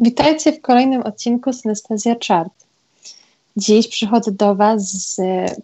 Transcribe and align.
Witajcie 0.00 0.52
w 0.52 0.60
kolejnym 0.60 1.02
odcinku 1.02 1.52
Synestezja 1.52 2.16
Chart. 2.28 2.52
Dziś 3.56 3.88
przychodzę 3.88 4.32
do 4.32 4.54
Was 4.54 4.82
z 4.82 5.20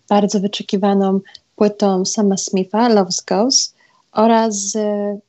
bardzo 0.09 0.41
wyczekiwaną 0.41 1.21
płytą 1.57 2.05
Sama 2.05 2.37
Smitha, 2.37 2.91
Love's 2.91 3.25
Ghost 3.29 3.75
oraz 4.13 4.55
z 4.55 4.77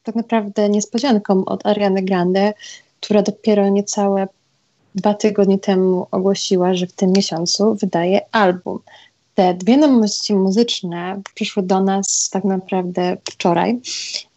tak 0.03 0.15
naprawdę 0.15 0.69
niespodzianką 0.69 1.45
od 1.45 1.65
Ariany 1.65 2.01
Grande, 2.01 2.53
która 3.01 3.21
dopiero 3.21 3.69
niecałe 3.69 4.27
dwa 4.95 5.13
tygodnie 5.13 5.59
temu 5.59 6.07
ogłosiła, 6.11 6.73
że 6.73 6.87
w 6.87 6.93
tym 6.93 7.11
miesiącu 7.11 7.75
wydaje 7.75 8.21
album. 8.31 8.79
Te 9.35 9.53
dwie 9.53 9.77
nowości 9.77 10.35
muzyczne 10.35 11.21
przyszły 11.33 11.63
do 11.63 11.81
nas 11.81 12.29
tak 12.29 12.43
naprawdę 12.43 13.17
wczoraj 13.31 13.79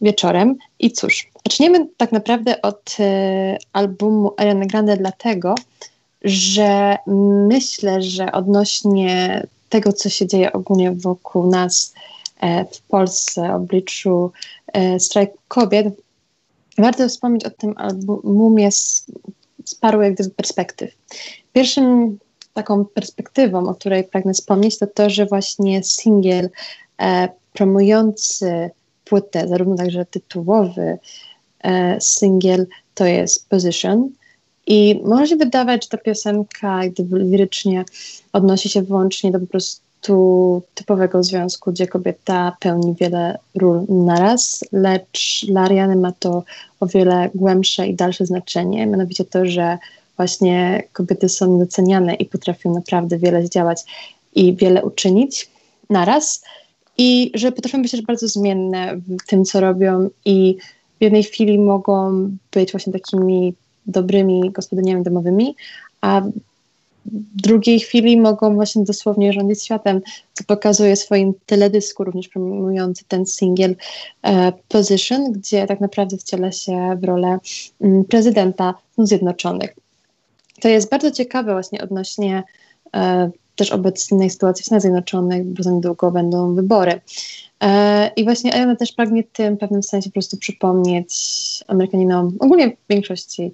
wieczorem 0.01 0.55
i 0.79 0.91
cóż, 0.91 1.31
zaczniemy 1.45 1.87
tak 1.97 2.11
naprawdę 2.11 2.61
od 2.61 2.97
y, 2.99 3.57
albumu 3.73 4.33
Ariana 4.37 4.65
Grande 4.65 4.97
dlatego, 4.97 5.55
że 6.21 6.97
myślę, 7.47 8.01
że 8.01 8.31
odnośnie 8.31 9.43
tego, 9.69 9.93
co 9.93 10.09
się 10.09 10.27
dzieje 10.27 10.53
ogólnie 10.53 10.91
wokół 10.91 11.47
nas 11.47 11.93
e, 12.39 12.65
w 12.65 12.81
Polsce, 12.81 13.55
obliczu 13.55 14.31
e, 14.73 14.99
strajku 14.99 15.37
kobiet, 15.47 15.87
warto 16.77 17.09
wspomnieć 17.09 17.45
o 17.45 17.49
tym 17.49 17.73
albumie 17.77 18.71
z, 18.71 19.05
z 19.65 19.75
paru 19.75 19.99
perspektyw. 20.37 20.91
Pierwszym 21.53 22.19
taką 22.59 22.85
perspektywą, 22.85 23.69
o 23.69 23.75
której 23.75 24.03
pragnę 24.03 24.33
wspomnieć, 24.33 24.79
to 24.79 24.87
to, 24.87 25.09
że 25.09 25.25
właśnie 25.25 25.83
singiel 25.83 26.49
e, 27.01 27.29
promujący 27.53 28.69
płytę, 29.05 29.47
zarówno 29.47 29.75
także 29.75 30.05
tytułowy 30.05 30.97
e, 31.63 32.01
singiel, 32.01 32.67
to 32.95 33.05
jest 33.05 33.49
Position. 33.49 34.09
I 34.67 35.01
może 35.03 35.27
się 35.27 35.35
wydawać, 35.35 35.83
że 35.83 35.89
ta 35.89 35.97
piosenka 35.97 36.79
gdyby 36.87 37.19
lirycznie 37.19 37.85
odnosi 38.33 38.69
się 38.69 38.81
wyłącznie 38.81 39.31
do 39.31 39.39
po 39.39 39.47
prostu 39.47 40.61
typowego 40.73 41.23
związku, 41.23 41.71
gdzie 41.71 41.87
kobieta 41.87 42.57
pełni 42.59 42.95
wiele 42.99 43.37
ról 43.55 43.85
naraz, 43.89 44.63
lecz 44.71 45.45
dla 45.47 45.61
Ariany 45.61 45.95
ma 45.95 46.11
to 46.11 46.43
o 46.79 46.87
wiele 46.87 47.29
głębsze 47.35 47.87
i 47.87 47.95
dalsze 47.95 48.25
znaczenie, 48.25 48.87
mianowicie 48.87 49.25
to, 49.25 49.45
że 49.45 49.77
właśnie 50.19 50.83
kobiety 50.93 51.29
są 51.29 51.59
doceniane 51.59 52.13
i 52.13 52.25
potrafią 52.25 52.73
naprawdę 52.73 53.17
wiele 53.17 53.45
zdziałać 53.45 53.81
i 54.35 54.55
wiele 54.55 54.85
uczynić 54.85 55.49
naraz. 55.89 56.43
I 56.97 57.31
że 57.33 57.51
potrafią 57.51 57.81
być 57.81 57.91
też 57.91 58.01
bardzo 58.01 58.27
zmienne 58.27 58.95
w 59.07 59.27
tym, 59.27 59.45
co 59.45 59.59
robią, 59.59 60.09
i 60.25 60.57
w 60.99 61.03
jednej 61.03 61.23
chwili 61.23 61.59
mogą 61.59 62.29
być 62.51 62.71
właśnie 62.71 62.93
takimi 62.93 63.53
dobrymi 63.85 64.51
gospodyniami 64.51 65.03
domowymi, 65.03 65.55
a 66.01 66.21
w 67.05 67.41
drugiej 67.41 67.79
chwili 67.79 68.17
mogą 68.17 68.55
właśnie 68.55 68.83
dosłownie 68.83 69.33
rządzić 69.33 69.63
światem, 69.63 70.01
co 70.33 70.43
pokazuje 70.43 70.95
swoim 70.95 71.33
teledysku, 71.45 72.03
również 72.03 72.27
promujący 72.27 73.05
ten 73.07 73.25
singiel 73.25 73.75
e, 74.23 74.53
Position, 74.67 75.31
gdzie 75.31 75.67
tak 75.67 75.79
naprawdę 75.79 76.17
wciela 76.17 76.51
się 76.51 76.97
w 77.01 77.03
rolę 77.03 77.27
m, 77.27 77.39
mm, 77.81 78.05
prezydenta 78.05 78.73
Zjednoczonych. 78.97 79.75
To 80.61 80.67
jest 80.67 80.89
bardzo 80.89 81.11
ciekawe 81.11 81.53
właśnie 81.53 81.81
odnośnie 81.81 82.43
e, 82.95 83.29
też 83.55 83.71
obecnej 83.71 84.29
sytuacji 84.29 84.63
w 84.63 84.65
Stanach 84.65 84.81
Zjednoczonych, 84.81 85.45
bo 85.45 85.63
za 85.63 85.71
niedługo 85.71 86.11
będą 86.11 86.55
wybory. 86.55 87.01
E, 87.63 88.11
I 88.15 88.23
właśnie 88.23 88.53
Ayana 88.53 88.75
też 88.75 88.91
pragnie 88.91 89.23
tym 89.23 89.55
w 89.55 89.59
pewnym 89.59 89.83
sensie 89.83 90.09
po 90.09 90.13
prostu 90.13 90.37
przypomnieć 90.37 91.13
Amerykaninom, 91.67 92.37
ogólnie 92.39 92.77
większości 92.89 93.51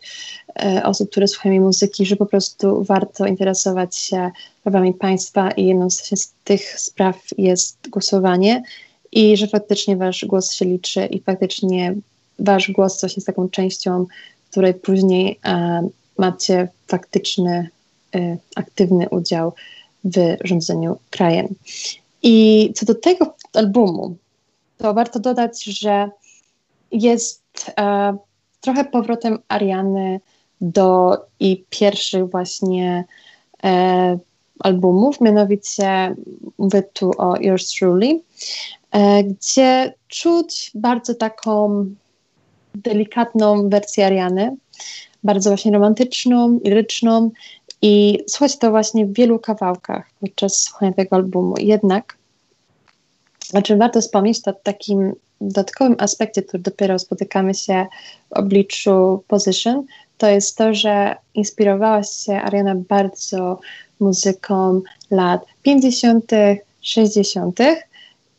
e, 0.64 0.84
osób, 0.84 1.12
które 1.12 1.28
słuchają 1.28 1.62
muzyki, 1.62 2.06
że 2.06 2.16
po 2.16 2.26
prostu 2.26 2.84
warto 2.84 3.26
interesować 3.26 3.96
się 3.96 4.32
prawami 4.64 4.94
państwa 4.94 5.52
i 5.52 5.66
jedną 5.66 5.90
z, 5.90 6.34
tych 6.44 6.80
spraw 6.80 7.22
jest 7.38 7.90
głosowanie 7.90 8.64
i 9.12 9.38
że 9.38 9.48
faktycznie 9.48 9.98
wasz 9.98 10.26
głos 10.26 10.54
się 10.54 10.66
liczy 10.66 11.06
i 11.06 11.22
faktycznie 11.22 11.96
wasz 12.40 12.72
głos 12.72 12.98
coś 12.98 13.16
jest 13.16 13.28
taką 13.28 13.50
częścią, 13.50 14.06
której 14.52 14.74
później 14.74 15.40
e, 15.46 15.88
macie 16.18 16.68
faktyczny, 16.88 17.70
y, 18.16 18.38
aktywny 18.56 19.10
udział 19.10 19.54
w 20.04 20.38
rządzeniu 20.44 20.98
krajem. 21.10 21.48
I 22.24 22.72
co 22.76 22.86
do 22.86 22.96
tego 22.96 23.36
albumu, 23.54 24.16
to 24.78 24.94
warto 24.94 25.20
dodać, 25.20 25.64
że 25.64 26.10
jest 26.92 27.72
e, 27.80 28.18
trochę 28.62 28.86
powrotem 28.86 29.40
Ariany 29.48 30.20
do 30.62 31.18
i 31.40 31.64
pierwszych 31.70 32.30
właśnie 32.30 33.06
e, 33.64 34.18
albumów, 34.60 35.22
mianowicie 35.22 36.16
mówię 36.58 36.84
tu 36.94 37.12
o 37.18 37.36
Yours 37.40 37.72
Truly, 37.72 38.22
e, 38.92 39.24
gdzie 39.24 39.94
czuć 40.08 40.72
bardzo 40.76 41.16
taką 41.16 41.86
delikatną 42.76 43.70
wersję 43.70 44.06
Ariany, 44.06 44.56
bardzo 45.26 45.50
właśnie 45.50 45.72
romantyczną, 45.72 46.60
liryczną 46.64 47.32
i 47.82 48.20
słuchać 48.28 48.58
to 48.58 48.72
właśnie 48.72 49.06
w 49.06 49.14
wielu 49.14 49.40
kawałkach 49.40 50.10
podczas 50.20 50.60
słuchania 50.60 50.94
tego 50.94 51.16
albumu. 51.16 51.56
Jednak, 51.58 52.18
o 53.54 53.62
czym 53.62 53.80
warto 53.80 54.02
wspomnieć, 54.02 54.42
to 54.42 54.54
takim 54.54 55.14
dodatkowym 55.42 55.96
aspekcie, 56.00 56.42
który 56.42 56.64
dopiero 56.64 57.00
spotykamy 57.00 57.54
się 57.54 57.86
w 58.30 58.34
obliczu 58.34 59.24
Position, 59.28 59.86
to 60.18 60.28
jest 60.30 60.58
to, 60.58 60.74
że 60.74 61.16
inspirowała 61.34 62.04
się 62.04 62.34
Ariana 62.34 62.76
bardzo 62.76 63.60
muzyką 64.00 64.82
lat 65.12 65.46
50., 65.64 66.32
60. 66.82 67.60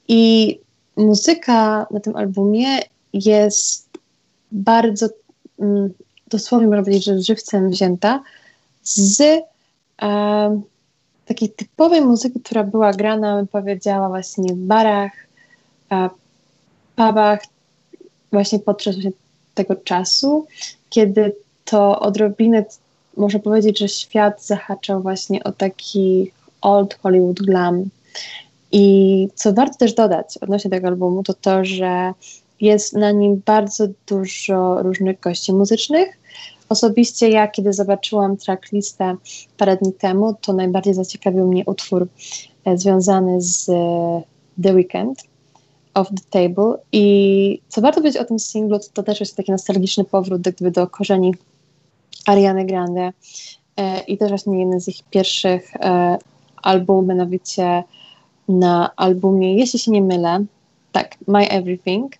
i 0.08 0.58
muzyka 0.96 1.86
na 1.90 2.00
tym 2.00 2.16
albumie 2.16 2.78
jest 3.12 3.88
bardzo 4.52 5.08
mm, 5.58 5.92
dosłownie 6.26 6.66
można 6.66 6.82
powiedzieć, 6.82 7.04
że 7.04 7.22
żywcem 7.22 7.70
wzięta 7.70 8.22
z 8.82 9.20
e, 10.02 10.60
takiej 11.26 11.50
typowej 11.50 12.00
muzyki, 12.00 12.40
która 12.40 12.64
była 12.64 12.92
grana, 12.92 13.36
bym 13.36 13.46
powiedziała, 13.46 14.08
właśnie 14.08 14.54
w 14.54 14.56
barach, 14.56 15.12
e, 15.92 16.08
pubach, 16.96 17.40
właśnie 18.32 18.58
podczas 18.58 18.94
właśnie 18.94 19.12
tego 19.54 19.76
czasu, 19.76 20.46
kiedy 20.90 21.36
to 21.64 22.00
odrobinę 22.00 22.64
można 23.16 23.40
powiedzieć, 23.40 23.78
że 23.78 23.88
świat 23.88 24.44
zahaczał 24.44 25.02
właśnie 25.02 25.44
o 25.44 25.52
taki 25.52 26.32
old 26.60 26.94
Hollywood 27.02 27.42
glam. 27.42 27.84
I 28.72 29.28
co 29.34 29.52
warto 29.52 29.78
też 29.78 29.94
dodać 29.94 30.38
odnośnie 30.38 30.70
tego 30.70 30.88
albumu, 30.88 31.22
to 31.22 31.34
to, 31.34 31.64
że 31.64 32.12
jest 32.60 32.92
na 32.92 33.12
nim 33.12 33.42
bardzo 33.46 33.86
dużo 34.06 34.82
różnych 34.82 35.20
gości 35.20 35.52
muzycznych. 35.52 36.18
Osobiście 36.68 37.28
ja, 37.28 37.48
kiedy 37.48 37.72
zobaczyłam 37.72 38.36
tracklistę 38.36 39.16
parę 39.56 39.76
dni 39.76 39.92
temu, 39.92 40.34
to 40.40 40.52
najbardziej 40.52 40.94
zaciekawił 40.94 41.46
mnie 41.46 41.64
utwór 41.66 42.08
e, 42.64 42.78
związany 42.78 43.40
z 43.40 43.68
e, 43.68 44.22
The 44.62 44.74
Weeknd, 44.74 45.22
Off 45.94 46.08
the 46.08 46.30
Table. 46.30 46.78
I 46.92 47.60
co 47.68 47.80
warto 47.80 48.00
powiedzieć 48.00 48.22
o 48.22 48.24
tym 48.24 48.38
singlu, 48.38 48.78
to, 48.78 48.84
to 48.94 49.02
też 49.02 49.20
jest 49.20 49.36
taki 49.36 49.52
nostalgiczny 49.52 50.04
powrót 50.04 50.42
gdyby 50.42 50.70
do 50.70 50.86
korzeni 50.86 51.34
Ariany 52.26 52.64
Grande 52.64 53.12
e, 53.76 54.00
i 54.00 54.18
też 54.18 54.28
właśnie 54.28 54.60
jeden 54.60 54.80
z 54.80 54.88
ich 54.88 55.02
pierwszych 55.10 55.72
albumów, 56.62 57.06
mianowicie 57.06 57.84
na 58.48 58.96
albumie, 58.96 59.54
jeśli 59.54 59.78
się 59.78 59.90
nie 59.90 60.02
mylę, 60.02 60.44
tak, 60.96 61.14
My 61.28 61.48
Everything, 61.48 62.12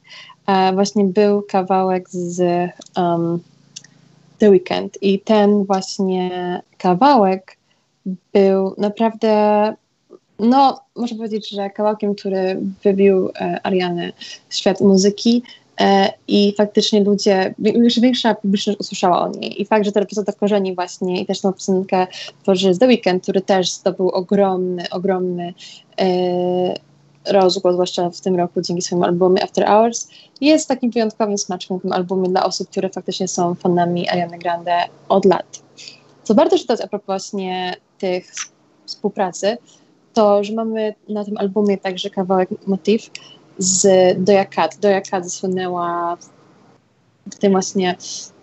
e, 0.47 0.72
właśnie 0.72 1.04
był 1.04 1.42
kawałek 1.42 2.10
z 2.10 2.41
um, 2.97 3.41
The 4.38 4.50
Weekend 4.50 5.02
i 5.02 5.20
ten 5.20 5.64
właśnie 5.64 6.31
kawałek 6.78 7.56
był 8.32 8.75
naprawdę, 8.78 9.75
no, 10.38 10.81
można 10.96 11.17
powiedzieć, 11.17 11.50
że 11.50 11.70
kawałkiem, 11.70 12.14
który 12.14 12.61
wybił 12.84 13.28
e, 13.28 13.61
Arianę 13.62 14.12
świat 14.50 14.81
muzyki. 14.81 15.43
E, 15.81 16.12
i 16.28 16.55
faktycznie 16.56 17.05
ludzie, 17.05 17.55
już 17.58 18.00
większa 18.00 18.34
publiczność 18.34 18.81
usłyszała 18.81 19.20
o 19.20 19.28
niej. 19.28 19.62
I 19.62 19.64
fakt, 19.64 19.84
że 19.84 19.93
to 19.93 20.00
reprezentuje 20.00 20.37
korzeni 20.37 20.75
właśnie 20.75 21.20
i 21.20 21.26
też 21.26 21.40
tą 21.40 21.52
piosenkę 21.52 22.06
tworzy 22.43 22.78
The 22.78 22.87
Weekend, 22.87 23.23
który 23.23 23.40
też 23.40 23.70
zdobył 23.70 24.08
ogromny, 24.08 24.90
ogromny 24.90 25.55
e, 26.00 26.75
rozgłos, 27.31 27.75
zwłaszcza 27.75 28.11
w 28.11 28.20
tym 28.20 28.37
roku 28.37 28.61
dzięki 28.61 28.82
swojemu 28.82 29.05
albumie 29.05 29.43
After 29.43 29.67
Hours, 29.67 30.08
jest 30.40 30.69
takim 30.69 30.90
wyjątkowym 30.90 31.38
smaczkiem 31.38 31.78
w 31.78 31.82
tym 31.82 31.93
albumie 31.93 32.28
dla 32.28 32.44
osób, 32.44 32.70
które 32.70 32.88
faktycznie 32.88 33.28
są 33.28 33.55
fanami 33.55 34.08
Ariany 34.08 34.38
Grande 34.38 34.76
od 35.08 35.25
lat. 35.25 35.62
Co 36.23 36.34
warto 36.34 36.58
czytać 36.58 36.81
a 36.81 36.87
propos 36.87 37.06
właśnie 37.06 37.76
tych 37.99 38.32
współpracy, 38.87 39.56
to, 40.14 40.44
że 40.44 40.52
mamy 40.52 40.94
na 41.08 41.25
tym 41.25 41.37
albumie 41.37 41.78
także 41.78 42.11
kawałek 42.11 42.49
motyw 42.67 43.11
z 43.58 43.87
Doja 44.25 44.44
Cat. 44.44 44.76
Doja 44.81 45.00
Cat 45.00 45.25
zasłynęła 45.25 46.17
w 47.32 47.38
tym 47.38 47.52
właśnie 47.52 47.96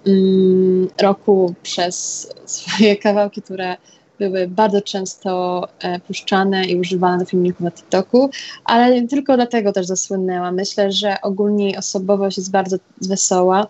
mm, 0.07 0.87
roku 1.01 1.53
przez 1.63 2.27
swoje 2.45 2.97
kawałki, 2.97 3.41
które 3.41 3.77
były 4.19 4.47
bardzo 4.47 4.81
często 4.81 5.63
e, 5.79 5.99
puszczane 5.99 6.65
i 6.65 6.79
używane 6.79 7.17
do 7.17 7.25
filmików 7.25 7.61
na 7.61 7.71
TikToku, 7.71 8.29
ale 8.65 9.01
nie 9.01 9.07
tylko 9.07 9.35
dlatego 9.35 9.71
też 9.71 9.85
zasłynęła. 9.85 10.51
Myślę, 10.51 10.91
że 10.91 11.15
ogólnie 11.21 11.65
jej 11.65 11.77
osobowość 11.77 12.37
jest 12.37 12.51
bardzo 12.51 12.77
wesoła, 13.01 13.67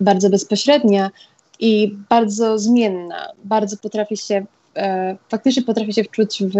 bardzo 0.00 0.30
bezpośrednia 0.30 1.10
i 1.60 1.96
bardzo 2.08 2.58
zmienna. 2.58 3.32
Bardzo 3.44 3.76
potrafi 3.76 4.16
się, 4.16 4.46
e, 4.76 5.16
faktycznie 5.28 5.62
potrafi 5.62 5.92
się 5.92 6.04
wczuć 6.04 6.42
w 6.44 6.54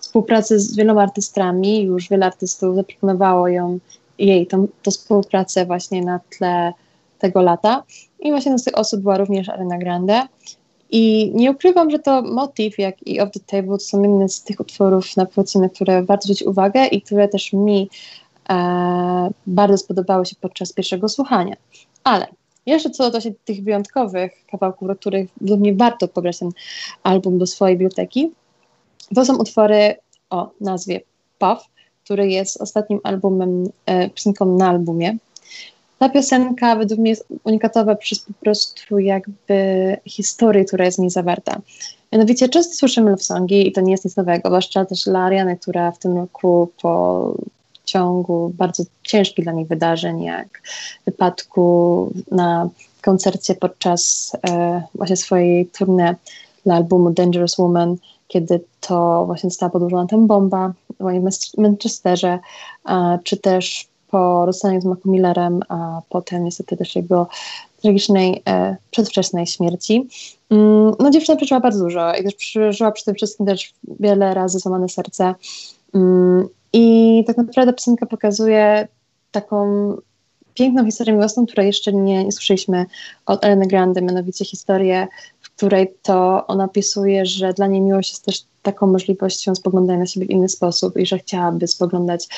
współpracy 0.00 0.60
z 0.60 0.76
wieloma 0.76 1.02
artystami. 1.02 1.82
Już 1.82 2.08
wiele 2.08 2.26
artystów 2.26 2.76
zaproponowało 2.76 3.48
ją, 3.48 3.78
jej 4.18 4.46
tą, 4.46 4.68
tą 4.82 4.90
współpracę 4.90 5.66
właśnie 5.66 6.04
na 6.04 6.20
tle 6.38 6.72
tego 7.18 7.42
lata. 7.42 7.82
I 8.20 8.30
właśnie 8.30 8.58
z 8.58 8.64
tych 8.64 8.78
osób 8.78 9.00
była 9.00 9.18
również 9.18 9.48
Arena 9.48 9.78
Grande. 9.78 10.22
I 10.92 11.32
nie 11.34 11.50
ukrywam, 11.50 11.90
że 11.90 11.98
to 11.98 12.22
motyw, 12.22 12.78
jak 12.78 13.06
i 13.06 13.20
Off 13.20 13.30
the 13.30 13.40
Table, 13.40 13.78
to 13.78 13.84
są 13.84 14.02
jedne 14.02 14.28
z 14.28 14.42
tych 14.42 14.60
utworów 14.60 15.16
na 15.16 15.26
płycie, 15.26 15.58
na 15.58 15.68
które 15.68 16.02
warto 16.02 16.22
zwrócić 16.22 16.46
uwagę 16.46 16.86
i 16.86 17.02
które 17.02 17.28
też 17.28 17.52
mi 17.52 17.90
e, 18.50 19.30
bardzo 19.46 19.78
spodobały 19.78 20.26
się 20.26 20.36
podczas 20.40 20.72
pierwszego 20.72 21.08
słuchania. 21.08 21.56
Ale 22.04 22.26
jeszcze 22.66 22.90
co 22.90 23.04
do 23.04 23.10
właśnie 23.10 23.34
tych 23.44 23.64
wyjątkowych 23.64 24.32
kawałków, 24.50 24.88
do 24.88 24.96
których 24.96 25.30
według 25.40 25.60
mnie 25.60 25.74
warto 25.74 26.08
pobrać 26.08 26.38
ten 26.38 26.50
album 27.02 27.38
do 27.38 27.46
swojej 27.46 27.76
biblioteki, 27.76 28.30
to 29.14 29.24
są 29.24 29.36
utwory 29.36 29.94
o 30.30 30.50
nazwie 30.60 31.00
Puff, 31.38 31.64
który 32.04 32.28
jest 32.28 32.60
ostatnim 32.60 33.00
albumem, 33.02 33.64
e, 33.86 34.10
piosenką 34.10 34.56
na 34.56 34.68
albumie. 34.68 35.16
Ta 36.00 36.08
piosenka 36.08 36.76
według 36.76 37.00
mnie 37.00 37.10
jest 37.10 37.26
unikatowa 37.44 37.94
przez 37.94 38.18
po 38.18 38.32
prostu 38.32 38.98
jakby 38.98 39.96
historię, 40.06 40.64
która 40.64 40.84
jest 40.84 40.98
w 40.98 41.00
niej 41.00 41.10
zawarta. 41.10 41.60
Mianowicie 42.12 42.48
często 42.48 42.74
słyszymy 42.74 43.10
love 43.10 43.22
songi 43.22 43.68
i 43.68 43.72
to 43.72 43.80
nie 43.80 43.92
jest 43.92 44.04
nic 44.04 44.16
nowego, 44.16 44.48
zwłaszcza 44.48 44.84
też 44.84 45.04
dla 45.04 45.20
Ariany, 45.24 45.56
która 45.56 45.90
w 45.92 45.98
tym 45.98 46.16
roku 46.16 46.68
po 46.82 47.34
ciągu 47.84 48.52
bardzo 48.54 48.82
ciężkich 49.02 49.44
dla 49.44 49.52
niej 49.52 49.66
wydarzeń, 49.66 50.22
jak 50.22 50.62
wypadku 51.06 52.12
na 52.30 52.68
koncercie 53.02 53.54
podczas 53.54 54.32
e, 54.48 54.82
właśnie 54.94 55.16
swojej 55.16 55.68
tournée 55.68 56.14
dla 56.66 56.74
albumu 56.74 57.10
Dangerous 57.10 57.58
Woman, 57.58 57.96
kiedy 58.28 58.60
to 58.80 59.26
właśnie 59.26 59.50
została 59.50 59.70
podłożona 59.70 60.06
tam 60.06 60.26
bomba 60.26 60.72
w 61.00 61.58
Manchesterze, 61.58 62.38
czy 63.24 63.36
też 63.36 63.89
po 64.10 64.46
rozstaniu 64.46 64.80
z 64.80 64.84
Macu 64.84 65.10
Millerem, 65.10 65.60
a 65.68 66.00
potem 66.08 66.44
niestety 66.44 66.76
też 66.76 66.96
jego 66.96 67.28
tragicznej, 67.82 68.42
e, 68.48 68.76
przedwczesnej 68.90 69.46
śmierci. 69.46 70.08
Mm, 70.50 70.92
no 70.98 71.10
dziewczyna 71.10 71.36
przeżyła 71.36 71.60
bardzo 71.60 71.84
dużo 71.84 72.14
i 72.14 72.24
też 72.24 72.34
przeżyła 72.34 72.92
tym 73.04 73.14
wszystkim 73.14 73.46
też 73.46 73.72
wiele 74.00 74.34
razy 74.34 74.58
złamane 74.58 74.88
serce. 74.88 75.34
Mm, 75.94 76.48
I 76.72 77.24
tak 77.26 77.36
naprawdę 77.36 77.72
piosenka 77.72 78.06
pokazuje 78.06 78.88
taką 79.30 79.96
piękną 80.54 80.84
historię 80.84 81.12
miłosną, 81.12 81.46
której 81.46 81.66
jeszcze 81.66 81.92
nie, 81.92 82.24
nie 82.24 82.32
słyszeliśmy 82.32 82.86
od 83.26 83.44
Eleny 83.44 83.66
Grande, 83.66 84.02
mianowicie 84.02 84.44
historię, 84.44 85.08
w 85.40 85.50
której 85.50 85.94
to 86.02 86.46
ona 86.46 86.64
opisuje, 86.64 87.26
że 87.26 87.52
dla 87.52 87.66
niej 87.66 87.80
miłość 87.80 88.10
jest 88.10 88.24
też 88.24 88.42
taką 88.62 88.86
możliwością 88.86 89.54
spoglądania 89.54 89.98
na 89.98 90.06
siebie 90.06 90.26
w 90.26 90.30
inny 90.30 90.48
sposób 90.48 90.96
i 90.96 91.06
że 91.06 91.18
chciałaby 91.18 91.66
spoglądać 91.66 92.28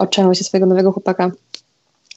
oczami 0.00 0.36
się 0.36 0.44
swojego 0.44 0.66
nowego 0.66 0.92
chłopaka 0.92 1.30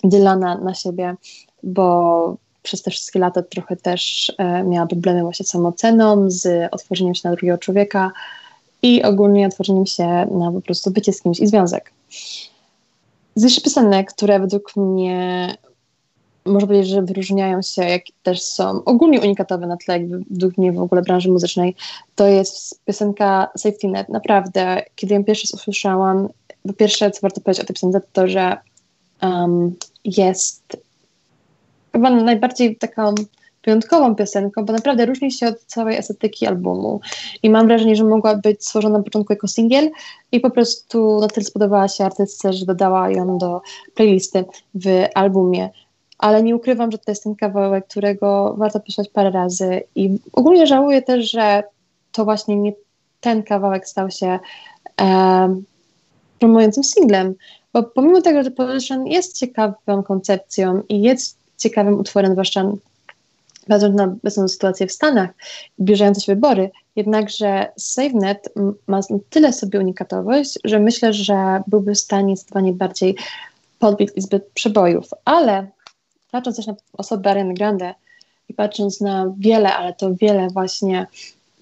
Dylana 0.03 0.57
na 0.57 0.74
siebie, 0.74 1.15
bo 1.63 2.38
przez 2.63 2.81
te 2.81 2.91
wszystkie 2.91 3.19
lata 3.19 3.41
trochę 3.41 3.75
też 3.75 4.33
e, 4.38 4.63
miała 4.63 4.88
problemy 4.88 5.21
właśnie 5.21 5.45
z 5.45 5.50
samooceną, 5.50 6.31
z 6.31 6.69
otworzeniem 6.71 7.15
się 7.15 7.21
na 7.30 7.35
drugiego 7.35 7.57
człowieka 7.57 8.12
i 8.81 9.03
ogólnie 9.03 9.47
otworzeniem 9.47 9.85
się 9.85 10.07
na 10.31 10.51
po 10.51 10.62
prostu 10.62 10.91
bycie 10.91 11.13
z 11.13 11.21
kimś 11.21 11.39
i 11.39 11.47
związek. 11.47 11.91
Z 13.35 13.44
jeszcze 13.44 13.62
piosenek, 13.62 14.13
które 14.13 14.39
według 14.39 14.75
mnie 14.75 15.53
można 16.45 16.68
powiedzieć, 16.68 16.89
że 16.89 17.01
wyróżniają 17.01 17.62
się, 17.62 17.83
jak 17.83 18.01
też 18.24 18.41
są 18.41 18.83
ogólnie 18.83 19.21
unikatowe 19.21 19.68
na 19.68 19.77
tle 19.77 19.97
jakby 19.97 20.19
według 20.29 20.57
mnie 20.57 20.71
w 20.71 20.81
ogóle 20.81 21.01
branży 21.01 21.31
muzycznej, 21.31 21.75
to 22.15 22.27
jest 22.27 22.79
piosenka 22.86 23.47
Safety 23.57 23.88
Net. 23.88 24.09
Naprawdę, 24.09 24.81
kiedy 24.95 25.13
ją 25.13 25.24
pierwszy 25.24 25.47
raz 25.47 25.62
usłyszałam, 25.62 26.29
po 26.68 26.74
pierwsze, 26.74 27.12
co 27.12 27.19
warto 27.21 27.42
powiedzieć 27.42 27.63
o 27.63 27.68
tej 27.68 27.74
piosence, 27.74 28.01
to 28.01 28.07
to, 28.13 28.27
że 28.27 28.57
um, 29.21 29.75
jest 30.06 30.77
chyba 31.92 32.10
najbardziej 32.10 32.75
taką 32.75 33.15
wyjątkową 33.65 34.15
piosenką, 34.15 34.65
bo 34.65 34.74
naprawdę 34.74 35.06
różni 35.06 35.31
się 35.31 35.48
od 35.48 35.60
całej 35.60 35.98
estetyki 35.98 36.48
albumu. 36.48 37.00
I 37.44 37.50
mam 37.50 37.68
wrażenie, 37.68 37.95
że 37.95 38.04
mogła 38.04 38.36
być 38.36 38.65
stworzona 38.65 38.98
na 38.98 39.04
początku 39.04 39.33
jako 39.33 39.48
singiel 39.48 39.92
i 40.31 40.39
po 40.39 40.50
prostu 40.50 41.19
na 41.19 41.27
tyle 41.27 41.45
spodobała 41.45 41.88
się 41.88 42.06
artystce, 42.06 42.54
że 42.54 42.65
dodała 42.65 43.10
ją 43.10 43.38
do 43.38 43.62
playlisty 43.95 44.45
w 44.75 45.06
albumie. 45.15 45.69
Ale 46.18 46.44
nie 46.44 46.56
ukrywam, 46.56 46.92
że 46.92 46.98
to 46.98 47.12
jest 47.12 47.24
ten 47.24 47.36
kawałek, 47.36 47.88
którego 47.88 48.56
warto 48.57 48.80
pisać 48.80 49.10
parę 49.10 49.31
razy 49.31 49.83
i 49.95 50.18
ogólnie 50.33 50.68
żałuję 50.68 51.01
też, 51.01 51.31
że 51.31 51.63
to 52.12 52.25
właśnie 52.25 52.56
nie 52.56 52.74
ten 53.19 53.44
kawałek 53.44 53.88
stał 53.88 54.12
się 54.12 54.39
um, 55.01 55.63
promującym 56.44 56.84
singlem, 56.84 57.36
bo 57.74 57.84
pomimo 57.84 58.22
tego, 58.22 58.44
że 58.44 58.51
Position 58.51 59.07
jest 59.07 59.38
ciekawą 59.38 60.04
koncepcją 60.04 60.81
i 60.90 61.01
jest 61.01 61.38
ciekawym 61.57 62.00
utworem, 62.00 62.31
zwłaszcza 62.31 62.72
patrząc 63.68 63.95
na 63.95 64.04
obecną 64.04 64.48
sytuację 64.48 64.88
w 64.88 64.92
Stanach, 64.92 65.30
zbliżające 65.80 66.22
się 66.22 66.36
wybory, 66.36 66.72
jednakże 66.95 67.72
SaveNet 67.78 68.50
ma 68.88 69.00
tyle 69.30 69.54
sobie 69.54 69.80
unikatowość, 69.80 70.60
że 70.63 70.80
myślę, 70.80 71.13
że 71.13 71.63
byłby 71.68 71.94
w 71.94 72.00
stanie 72.00 72.38
zdecydowanie 72.38 72.74
bardziej 72.74 73.16
podbić 73.80 74.10
izbę 74.16 74.39
przebojów, 74.54 75.10
ale 75.25 75.68
patrząc 76.31 76.57
też 76.57 76.68
na 76.68 76.75
osobę 76.94 77.30
Ariana 77.30 77.54
Grande 77.54 77.94
i 78.50 78.54
patrząc 78.54 79.01
na 79.01 79.34
wiele, 79.38 79.75
ale 79.75 79.94
to 79.94 80.16
wiele 80.16 80.48
właśnie 80.48 81.07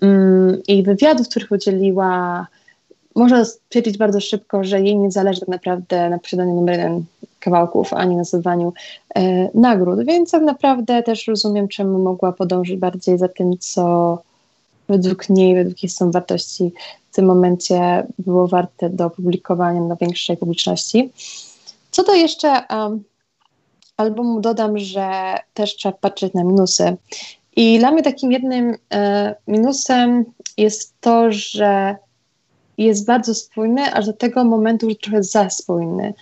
mm, 0.02 0.62
jej 0.68 0.84
wywiadów, 0.84 1.30
których 1.30 1.52
udzieliła, 1.52 2.48
można 3.16 3.46
stwierdzić 3.46 3.98
bardzo 3.98 4.20
szybko, 4.20 4.64
że 4.64 4.82
jej 4.82 4.98
nie 4.98 5.12
zależy 5.12 5.40
tak 5.40 5.50
naprawdę 5.50 6.10
na 6.10 6.20
posiadaniu 6.20 6.56
numer 6.56 6.78
jeden 6.78 7.04
kawałków, 7.40 7.94
ani 7.94 8.16
na 8.16 8.24
zdobywaniu 8.24 8.74
e, 9.16 9.50
nagród, 9.54 10.06
więc 10.06 10.32
tak 10.32 10.44
naprawdę 10.44 11.04
też 11.04 11.28
rozumiem, 11.28 11.68
czemu 11.68 12.00
mogła 12.00 12.32
podążyć 12.32 12.80
bardziej 12.80 13.18
za 13.18 13.28
tym, 13.28 13.58
co 13.60 14.18
według 14.88 15.30
niej, 15.30 15.56
według 15.56 15.84
jej 15.84 15.90
są 15.90 16.12
wartości 16.12 16.74
w 17.12 17.16
tym 17.16 17.26
momencie 17.26 18.08
było 18.20 18.48
warte 18.48 18.90
do 18.90 19.06
opublikowania 19.06 19.82
na 19.82 19.96
większej 19.96 20.38
publiczności. 20.38 21.12
Co 21.92 22.04
do 22.04 22.14
jeszcze 22.14 22.64
um, 22.70 23.04
albumu 23.98 24.42
dodam, 24.42 24.78
że 24.78 25.36
też 25.54 25.76
trzeba 25.76 25.98
patrzeć 25.98 26.34
na 26.34 26.44
minusy. 26.44 26.98
I 27.56 27.80
dla 27.80 27.92
mnie 27.92 28.04
takim 28.04 28.32
jednym 28.32 28.76
e, 28.94 29.36
minusem 29.48 30.26
jest 30.58 30.94
to, 31.02 31.32
że 31.32 31.96
jest 32.78 33.06
bardzo 33.06 33.36
spójny, 33.36 33.94
aż 33.94 34.06
do 34.06 34.14
tego 34.14 34.44
momentu, 34.44 34.90
że 34.90 34.96
trochę 34.96 35.24
za 35.24 35.50
spójny. 35.50 36.14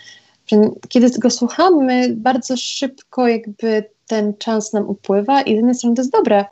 Kiedy 0.90 1.10
go 1.20 1.30
słuchamy, 1.30 2.14
bardzo 2.16 2.58
szybko 2.58 3.28
jakby 3.28 3.84
ten 4.08 4.34
czas 4.38 4.74
nam 4.74 4.90
upływa 4.90 5.42
i 5.42 5.52
z 5.52 5.56
jednej 5.56 5.76
strony 5.76 5.96
to 5.96 6.02
jest 6.02 6.12
dobre, 6.12 6.46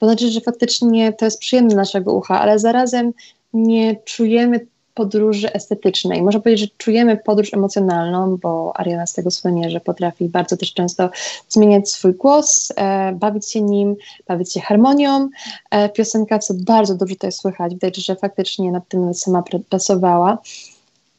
bo 0.00 0.06
znaczy, 0.06 0.28
że 0.28 0.40
faktycznie 0.40 1.12
to 1.12 1.24
jest 1.24 1.38
przyjemne 1.38 1.74
naszego 1.74 2.12
ucha, 2.12 2.40
ale 2.40 2.58
zarazem 2.58 3.12
nie 3.52 3.96
czujemy 4.04 4.66
podróży 4.98 5.52
estetycznej. 5.52 6.22
Można 6.22 6.40
powiedzieć, 6.40 6.70
że 6.70 6.76
czujemy 6.78 7.16
podróż 7.16 7.54
emocjonalną, 7.54 8.36
bo 8.36 8.72
Ariana 8.76 9.06
z 9.06 9.12
tego 9.12 9.30
słynie, 9.30 9.70
że 9.70 9.80
potrafi 9.80 10.28
bardzo 10.28 10.56
też 10.56 10.74
często 10.74 11.10
zmieniać 11.48 11.90
swój 11.90 12.14
głos, 12.14 12.72
e, 12.76 13.12
bawić 13.12 13.50
się 13.50 13.62
nim, 13.62 13.96
bawić 14.28 14.52
się 14.52 14.60
harmonią 14.60 15.28
e, 15.70 15.88
piosenka, 15.88 16.38
co 16.38 16.54
bardzo 16.54 16.94
dobrze 16.94 17.14
jest 17.22 17.40
słychać. 17.40 17.72
Widać, 17.72 17.96
że 17.96 18.16
faktycznie 18.16 18.72
nad 18.72 18.88
tym 18.88 19.14
sama 19.14 19.42
pracowała. 19.68 20.38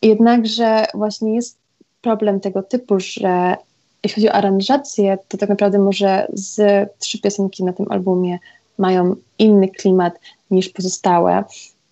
Jednakże 0.01 0.85
właśnie 0.93 1.35
jest 1.35 1.57
problem 2.01 2.39
tego 2.39 2.63
typu, 2.63 2.99
że 2.99 3.55
jeśli 4.03 4.15
chodzi 4.15 4.29
o 4.29 4.33
aranżację, 4.33 5.17
to 5.27 5.37
tak 5.37 5.49
naprawdę 5.49 5.79
może 5.79 6.27
z 6.33 6.89
trzy 6.99 7.21
piosenki 7.21 7.63
na 7.63 7.73
tym 7.73 7.85
albumie 7.89 8.39
mają 8.77 9.15
inny 9.37 9.67
klimat 9.67 10.19
niż 10.51 10.69
pozostałe, 10.69 11.43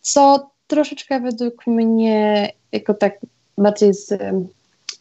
co 0.01 0.49
troszeczkę 0.67 1.19
według 1.19 1.67
mnie, 1.67 2.51
jako 2.71 2.93
tak 2.93 3.19
bardziej 3.57 3.93
z 3.93 4.13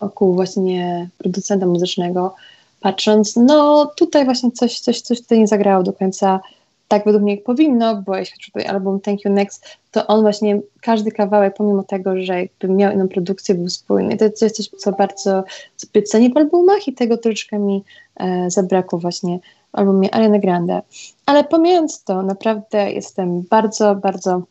oku 0.01 0.35
właśnie 0.35 1.09
producenta 1.19 1.67
muzycznego 1.67 2.35
patrząc, 2.81 3.37
no 3.37 3.87
tutaj 3.97 4.25
właśnie 4.25 4.53
coś, 4.53 4.81
coś, 4.81 5.01
coś 5.01 5.23
tutaj 5.23 5.39
nie 5.39 5.47
zagrało 5.47 5.83
do 5.83 5.93
końca 5.93 6.41
tak 6.89 7.05
według 7.05 7.23
mnie 7.23 7.35
jak 7.35 7.45
powinno, 7.45 8.03
bo 8.03 8.17
jeśli 8.17 8.53
chodzi 8.53 8.67
o 8.67 8.71
album 8.71 9.01
Thank 9.01 9.25
You 9.25 9.33
Next, 9.33 9.65
to 9.91 10.07
on 10.07 10.21
właśnie, 10.21 10.61
każdy 10.81 11.13
kawałek, 11.13 11.55
pomimo 11.57 11.83
tego, 11.83 12.21
że 12.21 12.41
jakby 12.41 12.69
miał 12.69 12.93
inną 12.93 13.09
produkcję, 13.09 13.55
był 13.55 13.69
spójny. 13.69 14.17
To 14.17 14.25
jest 14.25 14.57
coś, 14.57 14.69
co 14.69 14.93
bardzo 14.93 15.45
sobie 15.77 16.03
cenię 16.03 16.31
w 16.31 16.37
albumach 16.37 16.89
i 16.89 16.93
tego 16.93 17.17
troszeczkę 17.17 17.59
mi 17.59 17.85
e, 18.17 18.51
zabrakło 18.51 18.99
właśnie 18.99 19.39
w 19.73 19.79
albumie 19.79 20.15
Ariana 20.15 20.39
Grande. 20.39 20.83
Ale 21.27 21.45
pomijając 21.45 22.03
to, 22.03 22.23
naprawdę 22.23 22.93
jestem 22.93 23.43
bardzo, 23.43 23.95
bardzo 23.95 24.43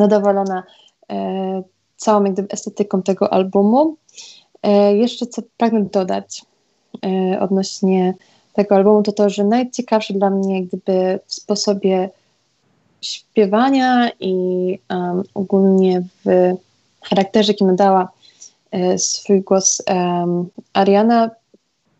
zadowolona 0.00 0.62
e, 1.10 1.62
całą 1.96 2.24
jak 2.24 2.32
gdyby, 2.32 2.48
estetyką 2.52 3.02
tego 3.02 3.32
albumu. 3.32 3.96
E, 4.62 4.96
jeszcze 4.96 5.26
co 5.26 5.42
pragnę 5.56 5.84
dodać 5.84 6.42
e, 7.04 7.40
odnośnie 7.40 8.14
tego 8.52 8.74
albumu, 8.76 9.02
to 9.02 9.12
to, 9.12 9.30
że 9.30 9.44
najciekawsze 9.44 10.14
dla 10.14 10.30
mnie 10.30 10.62
gdyby 10.62 11.20
w 11.26 11.34
sposobie 11.34 12.10
śpiewania 13.00 14.10
i 14.20 14.34
um, 14.90 15.22
ogólnie 15.34 16.02
w 16.24 16.52
charakterze, 17.02 17.52
jaki 17.52 17.64
dała 17.76 18.08
e, 18.70 18.98
swój 18.98 19.40
głos 19.40 19.82
um, 19.88 20.48
Ariana, 20.72 21.30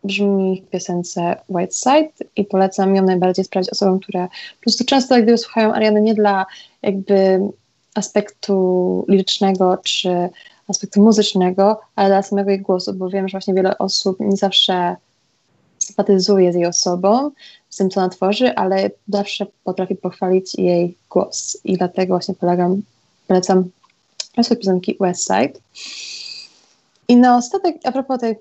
brzmi 0.04 0.62
w 0.66 0.70
piosence 0.70 1.36
White 1.48 1.72
Side 1.74 2.30
i 2.36 2.44
polecam 2.44 2.96
ją 2.96 3.02
najbardziej 3.02 3.44
sprawdzić 3.44 3.72
osobom, 3.72 4.00
które 4.00 4.28
po 4.56 4.62
prostu 4.62 4.84
często 4.84 5.14
jak 5.14 5.22
gdyby 5.22 5.38
słuchają 5.38 5.74
Ariany 5.74 6.00
nie 6.00 6.14
dla 6.14 6.46
jakby 6.82 7.40
aspektu 7.94 9.04
lirycznego 9.08 9.78
czy 9.84 10.28
aspektu 10.68 11.02
muzycznego, 11.02 11.80
ale 11.96 12.08
dla 12.08 12.22
samego 12.22 12.50
jej 12.50 12.60
głosu, 12.60 12.94
bo 12.94 13.08
wiem, 13.08 13.28
że 13.28 13.32
właśnie 13.32 13.54
wiele 13.54 13.78
osób 13.78 14.20
nie 14.20 14.36
zawsze 14.36 14.96
sympatyzuje 15.78 16.52
z 16.52 16.54
jej 16.54 16.66
osobą, 16.66 17.30
z 17.68 17.76
tym, 17.76 17.90
co 17.90 18.00
ona 18.00 18.08
tworzy, 18.08 18.54
ale 18.54 18.90
zawsze 19.08 19.46
potrafi 19.64 19.96
pochwalić 19.96 20.54
jej 20.54 20.96
głos 21.10 21.58
i 21.64 21.76
dlatego 21.76 22.14
właśnie 22.14 22.34
polegam, 22.34 22.82
polecam 23.26 23.70
swoje 24.42 24.60
piosenki 24.60 24.96
West 25.00 25.26
Side. 25.26 25.60
I 27.08 27.16
na 27.16 27.36
ostatek, 27.36 27.76
a 27.84 27.92
propos 27.92 28.20
tej 28.20 28.36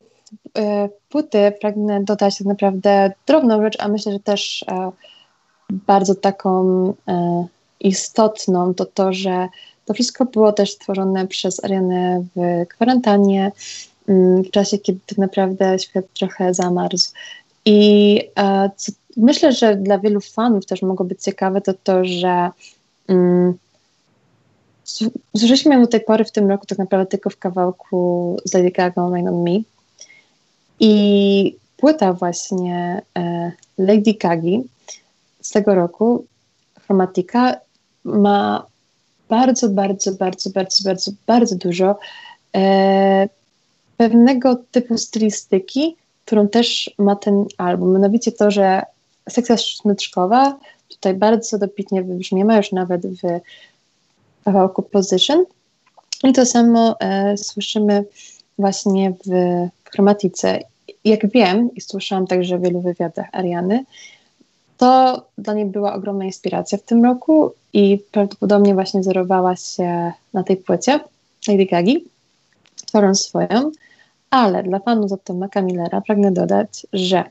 e, 0.57 0.89
płyty, 1.09 1.53
pragnę 1.61 2.03
dodać 2.03 2.37
tak 2.37 2.47
naprawdę 2.47 3.11
drobną 3.27 3.61
rzecz, 3.61 3.75
a 3.79 3.87
myślę, 3.87 4.11
że 4.11 4.19
też 4.19 4.65
e, 4.67 4.91
bardzo 5.69 6.15
taką 6.15 6.93
e, 7.07 7.47
istotną, 7.79 8.73
to 8.73 8.85
to, 8.85 9.13
że 9.13 9.47
to 9.85 9.93
wszystko 9.93 10.25
było 10.25 10.53
też 10.53 10.71
stworzone 10.71 11.27
przez 11.27 11.63
Arianę 11.63 12.23
w 12.35 12.67
kwarantannie, 12.67 13.51
mm, 14.07 14.43
w 14.43 14.51
czasie, 14.51 14.77
kiedy 14.77 14.99
tak 15.05 15.17
naprawdę 15.17 15.79
świat 15.79 16.05
trochę 16.19 16.53
zamarzł. 16.53 17.11
I 17.65 18.21
e, 18.39 18.69
co, 18.75 18.91
myślę, 19.17 19.53
że 19.53 19.75
dla 19.75 19.99
wielu 19.99 20.21
fanów 20.21 20.65
też 20.65 20.81
mogło 20.81 21.05
być 21.05 21.23
ciekawe, 21.23 21.61
to 21.61 21.73
to, 21.83 22.05
że 22.05 22.49
mm, 23.07 23.53
zużyliśmy 25.33 25.81
do 25.81 25.87
tej 25.87 26.01
pory 26.01 26.25
w 26.25 26.31
tym 26.31 26.49
roku 26.49 26.65
tak 26.65 26.77
naprawdę 26.77 27.05
tylko 27.05 27.29
w 27.29 27.37
kawałku 27.37 28.37
z 28.45 28.53
Lady 28.53 28.71
Gaga 28.71 29.09
Rain 29.09 29.27
on 29.27 29.43
Me. 29.43 29.59
I 30.79 31.55
płyta 31.77 32.13
właśnie 32.13 33.01
e, 33.17 33.51
Lady 33.77 34.13
Gagi 34.13 34.63
z 35.41 35.49
tego 35.49 35.75
roku, 35.75 36.25
Chromatica, 36.85 37.55
ma 38.03 38.65
bardzo, 39.29 39.69
bardzo, 39.69 40.11
bardzo, 40.11 40.49
bardzo, 40.49 40.83
bardzo, 40.83 41.11
bardzo 41.27 41.55
dużo 41.55 41.97
e, 42.55 43.29
pewnego 43.97 44.55
typu 44.71 44.97
stylistyki, 44.97 45.95
którą 46.25 46.47
też 46.47 46.91
ma 46.97 47.15
ten 47.15 47.45
album. 47.57 47.93
Mianowicie 47.93 48.31
to, 48.31 48.51
że 48.51 48.81
sekcja 49.29 49.57
smyczkowa 49.57 50.59
tutaj 50.89 51.13
bardzo 51.13 51.57
dobitnie 51.57 52.03
wybrzmiewa, 52.03 52.57
już 52.57 52.71
nawet 52.71 53.07
w 53.07 53.21
kawałku 54.45 54.81
Position. 54.81 55.45
I 56.23 56.33
to 56.33 56.45
samo 56.45 56.99
e, 56.99 57.37
słyszymy 57.37 58.05
właśnie 58.59 59.13
w 59.25 59.31
chromatice. 59.91 60.59
Jak 61.05 61.31
wiem, 61.31 61.69
i 61.75 61.81
słyszałam 61.81 62.27
także 62.27 62.57
w 62.57 62.61
wielu 62.61 62.81
wywiadach 62.81 63.27
Ariany, 63.31 63.85
to 64.77 65.21
dla 65.37 65.53
niej 65.53 65.65
była 65.65 65.93
ogromna 65.93 66.25
inspiracja 66.25 66.77
w 66.77 66.81
tym 66.81 67.05
roku 67.05 67.51
i 67.73 67.99
prawdopodobnie 68.11 68.73
właśnie 68.73 68.99
wzorowała 69.01 69.55
się 69.55 70.11
na 70.33 70.43
tej 70.43 70.57
płycie 70.57 70.99
Lady 71.47 71.65
Gagi, 71.65 72.05
tworząc 72.85 73.21
swoją, 73.21 73.71
ale 74.29 74.63
dla 74.63 74.79
fanów 74.79 75.11
od 75.11 75.23
Tomaka 75.23 75.61
Millera 75.61 76.01
pragnę 76.01 76.31
dodać, 76.31 76.87
że 76.93 77.23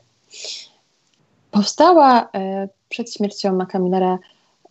powstała 1.51 2.29
e, 2.33 2.67
przed 2.89 3.13
śmiercią 3.13 3.55
Maca 3.55 3.79
Millera 3.79 4.19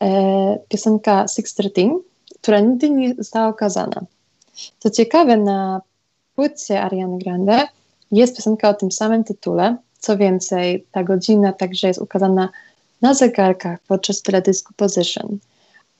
e, 0.03 0.59
piosenka 0.69 1.29
613, 1.29 1.99
która 2.41 2.61
nigdy 2.61 2.91
nie 2.91 3.15
została 3.15 3.49
okazana. 3.49 4.01
Co 4.79 4.91
ciekawe, 4.91 5.37
na 5.37 5.81
płycie 6.35 6.83
Ariany 6.83 7.19
Grande 7.19 7.69
jest 8.13 8.37
piosenka 8.37 8.69
o 8.69 8.75
tym 8.75 8.93
samym 8.93 9.25
tytule. 9.25 9.77
Co 9.99 10.17
więcej, 10.17 10.85
ta 10.93 11.05
godzina 11.05 11.53
także 11.53 11.89
jest 11.89 12.01
ukazana 12.01 12.49
na 13.03 13.15
zegarkach 13.15 13.79
podczas 13.89 14.23
teledysku 14.23 14.75
Position. 14.77 15.39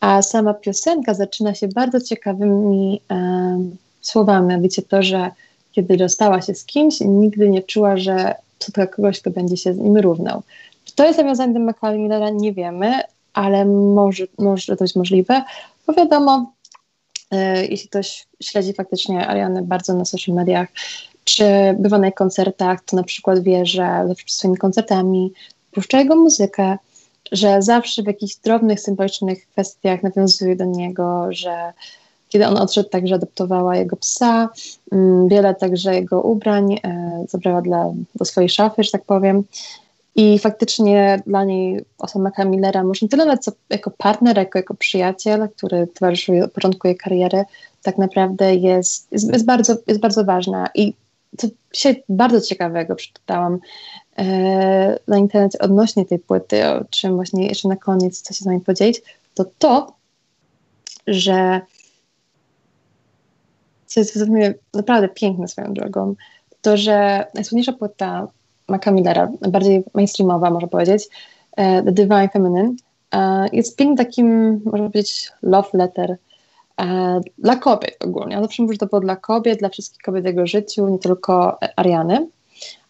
A 0.01 0.23
sama 0.23 0.55
piosenka 0.55 1.15
zaczyna 1.15 1.55
się 1.55 1.69
bardzo 1.69 2.01
ciekawymi 2.01 3.01
um, 3.11 3.77
słowami. 4.01 4.63
Wiecie 4.63 4.83
to, 4.83 5.03
że 5.03 5.31
kiedy 5.73 5.97
rozstała 5.97 6.43
się 6.43 6.55
z 6.55 6.65
kimś, 6.65 7.01
nigdy 7.01 7.49
nie 7.49 7.63
czuła, 7.63 7.97
że 7.97 8.35
spotka 8.59 8.87
kogoś, 8.87 9.21
kto 9.21 9.31
będzie 9.31 9.57
się 9.57 9.75
z 9.75 9.79
nim 9.79 9.97
równał. 9.97 10.43
Czy 10.85 10.95
to 10.95 11.05
jest 11.05 11.19
nawiązanie 11.19 11.55
do 11.55 11.61
McCallum 11.61 12.09
Nie 12.37 12.53
wiemy, 12.53 13.01
ale 13.33 13.65
może, 13.65 14.25
może 14.39 14.77
to 14.77 14.85
być 14.85 14.97
możliwe, 14.97 15.43
bo 15.87 15.93
wiadomo, 15.93 16.53
e, 17.31 17.67
jeśli 17.67 17.89
ktoś 17.89 18.27
śledzi 18.43 18.73
faktycznie 18.73 19.29
Ariany 19.29 19.63
bardzo 19.63 19.95
na 19.95 20.05
social 20.05 20.35
mediach, 20.35 20.69
czy 21.25 21.45
bywa 21.79 21.99
na 21.99 22.11
koncertach, 22.13 22.85
to 22.85 22.97
na 22.97 23.03
przykład 23.03 23.43
wie, 23.43 23.67
że 23.67 24.15
swoimi 24.27 24.59
koncertami 24.59 25.33
puszcza 25.73 25.99
jego 25.99 26.17
muzykę, 26.17 26.79
że 27.33 27.63
zawsze 27.63 28.03
w 28.03 28.07
jakichś 28.07 28.37
drobnych, 28.37 28.81
symbolicznych 28.81 29.47
kwestiach 29.47 30.03
nawiązuje 30.03 30.57
do 30.57 30.65
niego, 30.65 31.27
że 31.31 31.73
kiedy 32.29 32.47
on 32.47 32.57
odszedł, 32.57 32.89
także 32.89 33.15
adoptowała 33.15 33.77
jego 33.77 33.97
psa, 33.97 34.49
mm, 34.93 35.29
wiele 35.29 35.55
także 35.55 35.95
jego 35.95 36.23
ubrań 36.23 36.73
e, 36.73 37.25
zabrała 37.29 37.63
dla, 37.63 37.93
do 38.15 38.25
swojej 38.25 38.49
szafy, 38.49 38.83
że 38.83 38.91
tak 38.91 39.05
powiem. 39.05 39.45
I 40.17 40.39
faktycznie 40.39 41.23
dla 41.27 41.45
niej 41.45 41.85
osoba 41.99 42.31
Millera, 42.45 42.85
może 42.85 42.99
nie 43.03 43.09
tyle 43.09 43.25
nawet 43.25 43.45
co 43.45 43.53
jako 43.71 43.91
partner, 43.91 44.37
jako, 44.37 44.59
jako 44.59 44.75
przyjaciel, 44.75 45.49
który 45.57 45.87
towarzyszył 45.87 46.45
od 46.45 46.53
początku 46.53 46.87
jej 46.87 46.97
kariery, 46.97 47.45
tak 47.83 47.99
naprawdę 47.99 48.55
jest, 48.55 49.13
jest, 49.13 49.33
jest, 49.33 49.45
bardzo, 49.45 49.77
jest 49.87 50.01
bardzo 50.01 50.25
ważna. 50.25 50.69
I 50.75 50.95
co 51.39 51.49
się 51.73 51.95
bardzo 52.09 52.41
ciekawego 52.41 52.95
przeczytałam 52.95 53.59
na 55.09 55.19
internecie 55.19 55.59
odnośnie 55.59 56.05
tej 56.05 56.19
płyty, 56.19 56.69
o 56.69 56.85
czym 56.91 57.15
właśnie 57.15 57.47
jeszcze 57.47 57.69
na 57.69 57.77
koniec 57.77 58.21
chcę 58.21 58.35
się 58.35 58.45
z 58.45 58.47
wami 58.47 58.61
podzielić, 58.61 59.03
to 59.35 59.45
to, 59.59 59.93
że 61.07 61.61
co 63.87 64.01
jest 64.01 64.17
naprawdę 64.75 65.09
piękne 65.09 65.49
swoją 65.49 65.75
drogą, 65.75 66.15
to, 66.63 66.77
że 66.77 67.27
najsłynniejsza 67.35 67.73
płyta 67.73 68.29
Maca 68.69 68.91
Millera, 68.91 69.29
bardziej 69.49 69.85
mainstreamowa 69.95 70.51
można 70.51 70.69
powiedzieć, 70.69 71.09
e, 71.57 71.83
The 71.83 71.93
Divine 71.93 72.29
Feminine, 72.29 72.75
e, 73.15 73.49
jest 73.53 73.77
pięknym 73.77 74.07
takim, 74.07 74.61
można 74.65 74.91
powiedzieć, 74.91 75.33
love 75.43 75.69
letter 75.73 76.17
e, 76.81 77.21
dla 77.39 77.57
kobiet 77.57 77.97
ogólnie. 78.05 78.35
Ja 78.35 78.43
zawsze 78.43 78.63
mówię, 78.63 78.75
że 78.75 78.79
to 78.79 78.87
było 78.87 79.01
dla 79.01 79.17
kobiet, 79.17 79.59
dla 79.59 79.69
wszystkich 79.69 80.03
kobiet 80.03 80.23
w 80.23 80.27
jego 80.27 80.47
życiu, 80.47 80.89
nie 80.89 80.99
tylko 80.99 81.59
Ariany. 81.77 82.29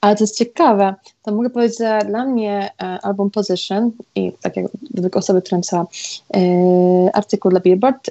Ale 0.01 0.17
co 0.17 0.25
jest 0.25 0.39
ciekawe, 0.39 0.95
to 1.23 1.33
mogę 1.33 1.51
powiedzieć, 1.51 1.79
że 1.79 1.99
dla 2.07 2.25
mnie 2.25 2.71
album 3.03 3.31
Position 3.31 3.91
i 4.15 4.33
tak 4.41 4.57
jak 4.57 4.67
według 4.91 5.17
osoby, 5.17 5.43
która 5.43 5.59
napisała 5.59 5.87
artykuł 7.13 7.51
dla 7.51 7.61
Billboard, 7.61 8.11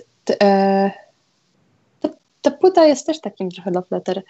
ta 2.42 2.52
płyta 2.52 2.86
jest 2.86 3.06
też 3.06 3.22
takim 3.22 3.52
trochę 3.52 3.72
love 3.72 3.88
letter 3.92 4.24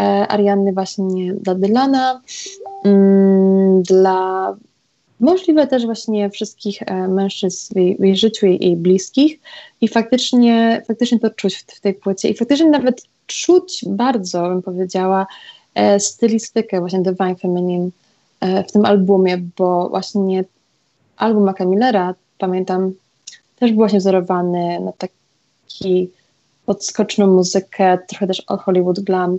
e, 0.00 0.02
Arianny 0.28 0.72
właśnie 0.72 1.34
dla 1.34 1.54
Dylana, 1.54 2.20
mm, 2.84 3.82
dla 3.82 4.56
możliwe 5.20 5.66
też 5.66 5.84
właśnie 5.86 6.30
wszystkich 6.30 6.82
e, 6.82 7.08
mężczyzn 7.08 7.74
w 7.74 7.76
jej, 7.76 7.96
w 7.96 8.04
jej 8.04 8.16
życiu, 8.16 8.46
jej, 8.46 8.64
jej, 8.64 8.76
bliskich. 8.76 9.40
I 9.80 9.88
faktycznie, 9.88 10.82
faktycznie 10.86 11.18
to 11.18 11.30
czuć 11.30 11.56
w, 11.56 11.76
w, 11.76 11.80
tej 11.80 11.94
płycie. 11.94 12.28
I 12.28 12.34
faktycznie 12.34 12.70
nawet 12.70 13.02
czuć 13.26 13.84
bardzo, 13.86 14.42
bym 14.42 14.62
powiedziała, 14.62 15.20
e, 15.22 15.26
stylistykę 15.98 16.80
właśnie 16.80 17.02
Divine 17.02 17.36
Feminine 17.36 17.90
e, 18.40 18.64
w 18.64 18.72
tym 18.72 18.84
albumie, 18.84 19.38
bo 19.58 19.88
właśnie 19.88 20.44
album 21.16 21.44
Maca 21.44 21.64
Millera, 21.64 22.14
pamiętam, 22.38 22.92
też 23.58 23.70
był 23.70 23.78
właśnie 23.78 23.98
wzorowany 23.98 24.80
na 24.80 24.92
taki 24.92 26.10
podskoczną 26.66 27.26
muzykę, 27.26 27.98
trochę 28.08 28.26
też 28.26 28.40
od 28.40 28.60
Hollywood 28.60 29.00
Glam. 29.00 29.38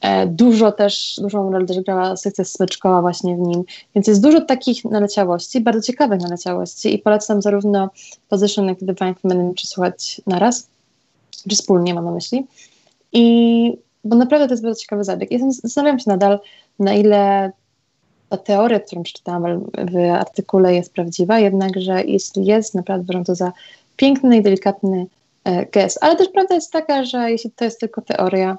E, 0.00 0.26
dużo 0.26 0.72
też, 0.72 1.16
dużą 1.22 1.52
rolę 1.52 1.66
też 1.66 1.80
grała 1.80 2.16
sekcja 2.16 2.44
smyczkowa 2.44 3.00
właśnie 3.00 3.36
w 3.36 3.38
nim, 3.38 3.64
więc 3.94 4.06
jest 4.06 4.22
dużo 4.22 4.40
takich 4.40 4.84
naleciałości, 4.84 5.60
bardzo 5.60 5.82
ciekawych 5.82 6.20
naleciałości 6.20 6.94
i 6.94 6.98
polecam 6.98 7.42
zarówno 7.42 7.90
Position, 8.28 8.68
jak 8.68 8.82
i 8.82 8.86
Divine 8.86 9.14
Feminine 9.14 9.54
przesłuchać 9.54 10.20
naraz, 10.26 10.68
czy 11.48 11.56
wspólnie 11.56 11.94
mam 11.94 12.04
na 12.04 12.10
myśli. 12.10 12.46
I 13.12 13.87
bo 14.04 14.16
naprawdę 14.16 14.46
to 14.46 14.52
jest 14.52 14.62
bardzo 14.62 14.80
ciekawy 14.80 15.04
zabieg. 15.04 15.30
Ja 15.30 15.38
zastanawiam 15.50 15.98
się 15.98 16.10
nadal, 16.10 16.40
na 16.78 16.94
ile 16.94 17.52
ta 18.28 18.36
teoria, 18.36 18.80
którą 18.80 19.02
przeczytałam 19.02 19.64
w 19.92 19.96
artykule 20.12 20.74
jest 20.74 20.92
prawdziwa, 20.92 21.38
jednakże 21.38 22.04
jeśli 22.04 22.46
jest, 22.46 22.74
naprawdę 22.74 23.04
uważam 23.04 23.24
to 23.24 23.34
za 23.34 23.52
piękny 23.96 24.36
i 24.36 24.42
delikatny 24.42 25.06
e, 25.44 25.66
gest. 25.66 25.98
Ale 26.00 26.16
też 26.16 26.28
prawda 26.28 26.54
jest 26.54 26.72
taka, 26.72 27.04
że 27.04 27.30
jeśli 27.30 27.50
to 27.50 27.64
jest 27.64 27.80
tylko 27.80 28.02
teoria, 28.02 28.58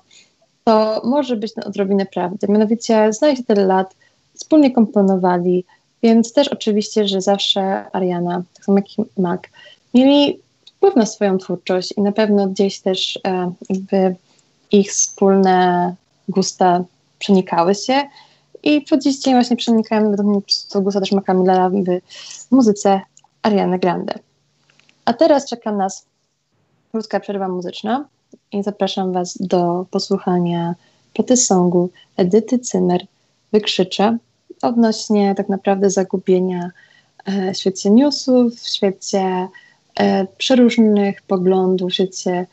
to 0.64 1.02
może 1.06 1.36
być 1.36 1.54
odrobinę 1.66 2.06
prawdy. 2.06 2.48
Mianowicie 2.50 3.14
znali 3.14 3.38
się 3.38 3.44
tyle 3.44 3.66
lat, 3.66 3.96
wspólnie 4.34 4.72
komponowali, 4.72 5.66
więc 6.04 6.34
też 6.34 6.48
oczywiście, 6.48 7.08
że 7.08 7.22
zawsze 7.22 7.86
Ariana, 7.92 8.44
tak 8.54 8.66
samo 8.66 8.78
jak 8.78 9.00
i 9.00 9.22
Mac, 9.22 9.42
mieli 9.94 10.40
wpływ 10.66 10.96
na 10.96 11.06
swoją 11.06 11.38
twórczość 11.38 11.94
i 11.98 12.02
na 12.02 12.12
pewno 12.12 12.48
gdzieś 12.48 12.80
też 12.80 13.20
e, 13.28 13.52
jakby 13.70 14.16
ich 14.72 14.92
wspólne 14.92 15.96
gusta 16.30 16.84
przenikały 17.20 17.76
się 17.76 18.02
i 18.64 18.82
po 18.82 18.98
dziś 18.98 19.20
dzień 19.20 19.34
właśnie 19.34 19.58
przenikają 19.58 20.12
według 20.12 20.30
mnie 20.30 20.42
to 20.70 20.82
gusta 20.82 21.00
też 21.00 21.12
Maca 21.12 21.34
w 22.50 22.52
muzyce 22.52 23.02
Ariany 23.42 23.80
Grande. 23.80 24.14
A 25.06 25.14
teraz 25.14 25.50
czeka 25.50 25.72
nas 25.72 26.06
krótka 26.92 27.20
przerwa 27.20 27.48
muzyczna 27.48 28.06
i 28.52 28.64
zapraszam 28.64 29.14
Was 29.14 29.38
do 29.40 29.86
posłuchania 29.92 30.76
ploty 31.14 31.38
songu 31.38 31.90
Edyty 32.18 32.60
Cymer 32.60 33.06
Wykrzyczę 33.52 34.18
odnośnie 34.62 35.36
tak 35.36 35.50
naprawdę 35.50 35.90
zagubienia 35.90 36.72
e, 37.26 37.54
w 37.54 37.58
świecie 37.58 37.90
newsów, 37.90 38.56
w 38.56 38.68
świecie 38.68 39.48
e, 40.00 40.28
przeróżnych 40.38 41.22
poglądów, 41.22 41.92
w 41.92 41.94
świecie, 41.94 42.48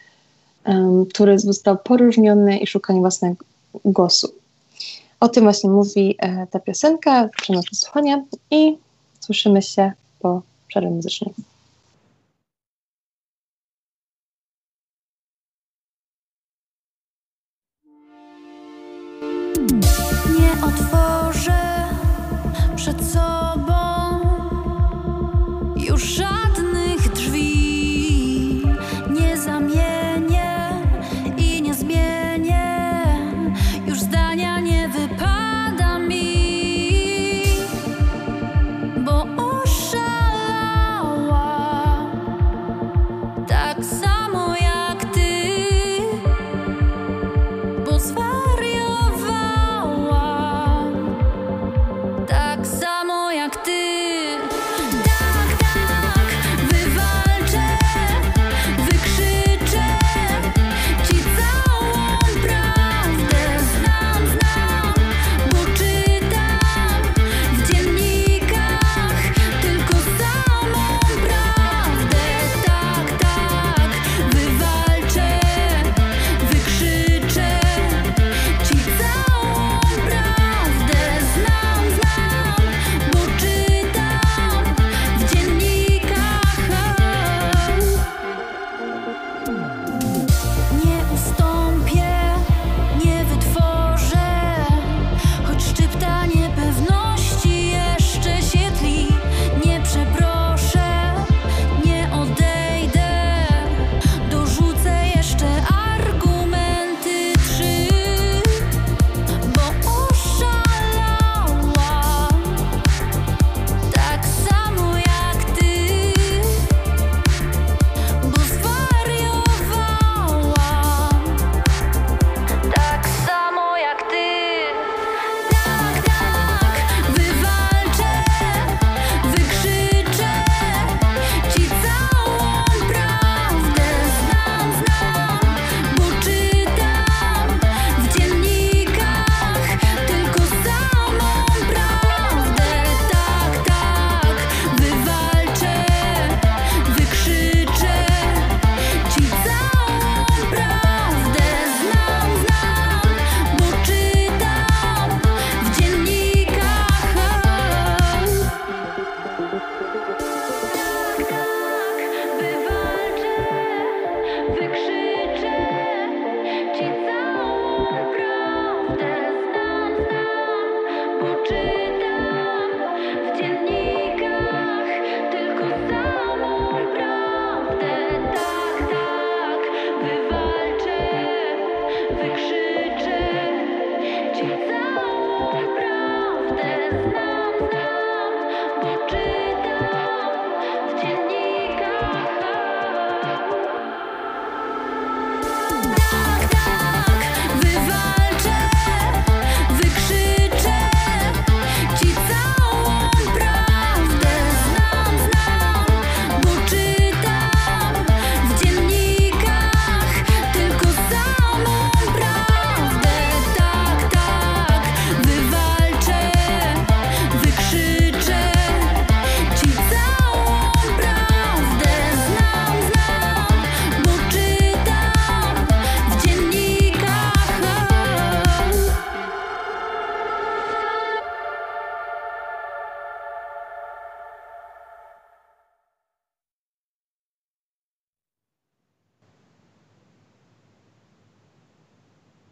który 1.11 1.39
został 1.39 1.79
poróżniony 1.79 2.59
i 2.59 2.67
szukania 2.67 3.01
własnego 3.01 3.45
głosu. 3.85 4.33
O 5.21 5.29
tym 5.29 5.45
właśnie 5.45 5.71
mówi 5.71 6.17
e, 6.19 6.47
ta 6.47 6.61
piosenka, 6.61 7.23
zapraszam 7.23 7.57
do 7.57 7.77
słuchania 7.77 8.25
i 8.51 8.77
słyszymy 9.21 9.63
się 9.63 9.93
po 10.21 10.43
przerwie 10.69 10.91
muzycznej. 10.91 11.35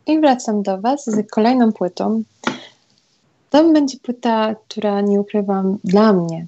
I 0.07 0.21
wracam 0.21 0.63
do 0.63 0.81
Was 0.81 1.05
z 1.05 1.31
kolejną 1.31 1.73
płytą. 1.73 2.23
To 3.51 3.73
będzie 3.73 3.99
płyta, 3.99 4.55
która 4.69 5.01
nie 5.01 5.21
ukrywam 5.21 5.79
dla 5.85 6.13
mnie, 6.13 6.47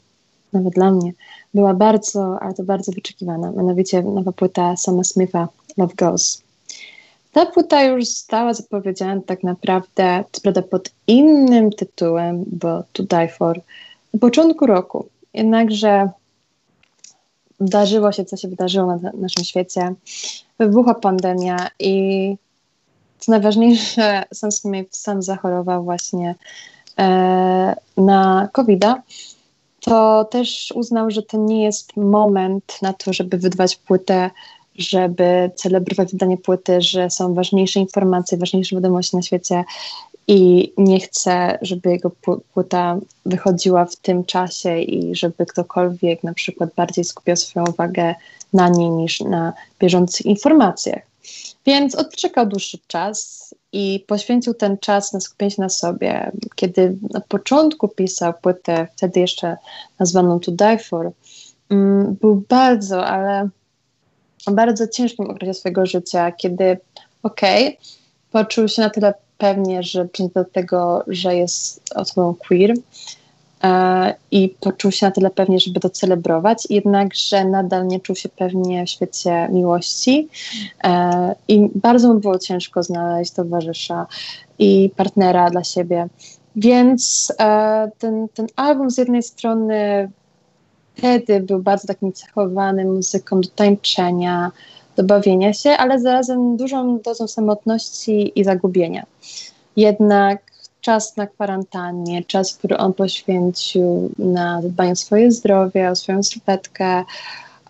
nawet 0.53 0.75
dla 0.75 0.91
mnie, 0.91 1.13
była 1.55 1.75
bardzo, 1.75 2.39
ale 2.41 2.55
to 2.55 2.63
bardzo 2.63 2.93
wyczekiwana. 2.93 3.51
Mianowicie 3.51 4.03
nowa 4.03 4.33
płyta 4.33 4.77
Sama 4.77 5.05
Smitha, 5.05 5.49
Love 5.77 5.95
Goes. 5.95 6.43
Ta 7.33 7.47
płyta 7.47 7.83
już 7.83 8.05
została 8.05 8.55
zapowiedziana 8.55 9.21
tak 9.27 9.43
naprawdę, 9.43 10.25
co 10.33 10.41
prawda 10.41 10.63
pod 10.63 10.91
innym 11.07 11.71
tytułem, 11.71 12.45
bo 12.47 12.83
To 12.93 13.03
Die 13.03 13.29
For, 13.29 13.61
na 14.15 14.21
początku 14.21 14.67
roku. 14.67 15.07
Jednakże 15.35 16.09
wydarzyło 17.61 18.13
się, 18.13 18.25
co 18.25 18.37
się 18.37 18.49
wydarzyło 18.49 18.97
na 18.97 19.13
naszym 19.15 19.45
świecie. 19.45 19.95
Wybuchła 20.59 20.95
pandemia 20.95 21.71
i 21.81 22.37
co 23.19 23.33
najważniejsze, 23.33 24.25
Sam 24.35 24.53
Smith 24.53 24.97
sam 24.97 25.23
zachorował 25.23 25.85
właśnie 25.85 26.35
e, 26.99 27.77
na 27.97 28.49
covid 28.53 28.85
to 29.81 30.25
też 30.25 30.73
uznał, 30.77 31.11
że 31.11 31.23
to 31.23 31.39
nie 31.39 31.65
jest 31.65 31.97
moment 31.97 32.79
na 32.83 32.93
to, 32.93 33.13
żeby 33.13 33.39
wydawać 33.39 33.77
płytę, 33.77 34.31
żeby 34.79 35.51
celebrować 35.55 36.13
wydanie 36.13 36.37
płyty, 36.37 36.81
że 36.81 37.11
są 37.11 37.35
ważniejsze 37.35 37.81
informacje, 37.81 38.39
ważniejsze 38.39 38.77
wiadomości 38.77 39.17
na 39.17 39.23
świecie 39.23 39.65
i 40.29 40.73
nie 40.79 41.01
chce, 41.01 41.59
żeby 41.63 41.91
jego 41.91 42.11
płyta 42.55 42.99
wychodziła 43.27 43.85
w 43.85 43.97
tym 43.97 44.25
czasie 44.25 44.79
i 44.79 45.15
żeby 45.15 45.47
ktokolwiek 45.47 46.25
na 46.25 46.35
przykład 46.35 46.71
bardziej 46.77 47.05
skupiał 47.05 47.37
swoją 47.37 47.67
uwagę 47.67 48.15
na 48.53 48.69
niej 48.69 48.91
niż 48.91 49.21
na 49.21 49.53
bieżących 49.81 50.27
informacjach. 50.27 51.03
Więc 51.67 51.95
odczekał 51.95 52.47
dłuższy 52.47 52.79
czas 52.87 53.55
i 53.73 54.05
poświęcił 54.07 54.55
ten 54.55 54.79
czas 54.79 55.13
na 55.13 55.21
skupienie 55.21 55.51
się 55.51 55.63
na 55.63 55.69
sobie. 55.69 56.33
Kiedy 56.55 56.97
na 57.11 57.21
początku 57.21 57.89
pisał 57.89 58.35
płytę, 58.43 58.87
wtedy 58.97 59.21
jeszcze 59.21 59.57
nazwaną 59.99 60.41
To 60.41 60.53
Die 60.53 60.79
For, 60.79 61.11
um, 61.71 62.15
był 62.21 62.43
bardzo, 62.49 63.07
ale 63.07 63.49
bardzo 64.51 64.89
ciężkim 64.89 65.31
okresie 65.31 65.55
swojego 65.55 65.87
życia, 65.87 66.33
kiedy 66.33 66.79
okej, 67.23 67.67
okay, 67.67 67.77
poczuł 68.31 68.69
się 68.69 68.83
na 68.83 68.91
tyle 68.91 69.15
pewnie, 69.39 69.83
że 69.83 70.09
do 70.35 70.45
tego, 70.45 71.05
że 71.07 71.37
jest 71.37 71.95
osobą 71.95 72.35
queer 72.35 72.75
i 74.31 74.55
poczuł 74.61 74.91
się 74.91 75.07
na 75.07 75.13
tyle 75.13 75.31
pewnie, 75.31 75.61
żeby 75.61 75.81
to 75.81 75.91
celebrować, 75.91 76.67
jednakże 76.71 77.45
nadal 77.45 77.87
nie 77.87 78.01
czuł 78.01 78.17
się 78.17 78.29
pewnie 78.29 78.87
w 78.87 78.91
świecie 78.91 79.49
miłości 79.53 80.29
e, 80.85 81.35
i 81.49 81.69
bardzo 81.75 82.15
mu 82.15 82.21
było 82.21 82.39
ciężko 82.39 82.83
znaleźć 82.83 83.33
towarzysza 83.33 84.07
i 84.59 84.91
partnera 84.97 85.51
dla 85.51 85.65
siebie. 85.65 86.09
Więc 86.57 87.33
e, 87.41 87.91
ten, 87.99 88.29
ten 88.35 88.47
album 88.57 88.91
z 88.91 88.99
jednej 88.99 89.23
strony 89.23 90.11
wtedy 90.97 91.41
był 91.41 91.59
bardzo 91.59 91.89
takim 91.89 92.13
cechowanym 92.13 92.95
muzyką 92.95 93.41
do 93.41 93.49
tańczenia, 93.49 94.51
do 94.97 95.05
bawienia 95.05 95.53
się, 95.53 95.71
ale 95.71 96.01
zarazem 96.01 96.57
dużą 96.57 96.99
dozą 96.99 97.29
samotności 97.29 98.41
i 98.41 98.45
zagubienia. 98.45 99.07
Jednak 99.77 100.56
czas 100.87 101.17
na 101.17 101.27
kwarantannie, 101.27 102.25
czas, 102.25 102.55
który 102.55 102.77
on 102.77 102.93
poświęcił 102.95 104.11
na 104.19 104.61
dbanie 104.63 104.93
o 104.93 104.97
swoje 104.97 105.33
zdrowie, 105.33 105.91
o 105.91 105.97
swoją 105.97 106.23
sylwetkę, 106.23 107.05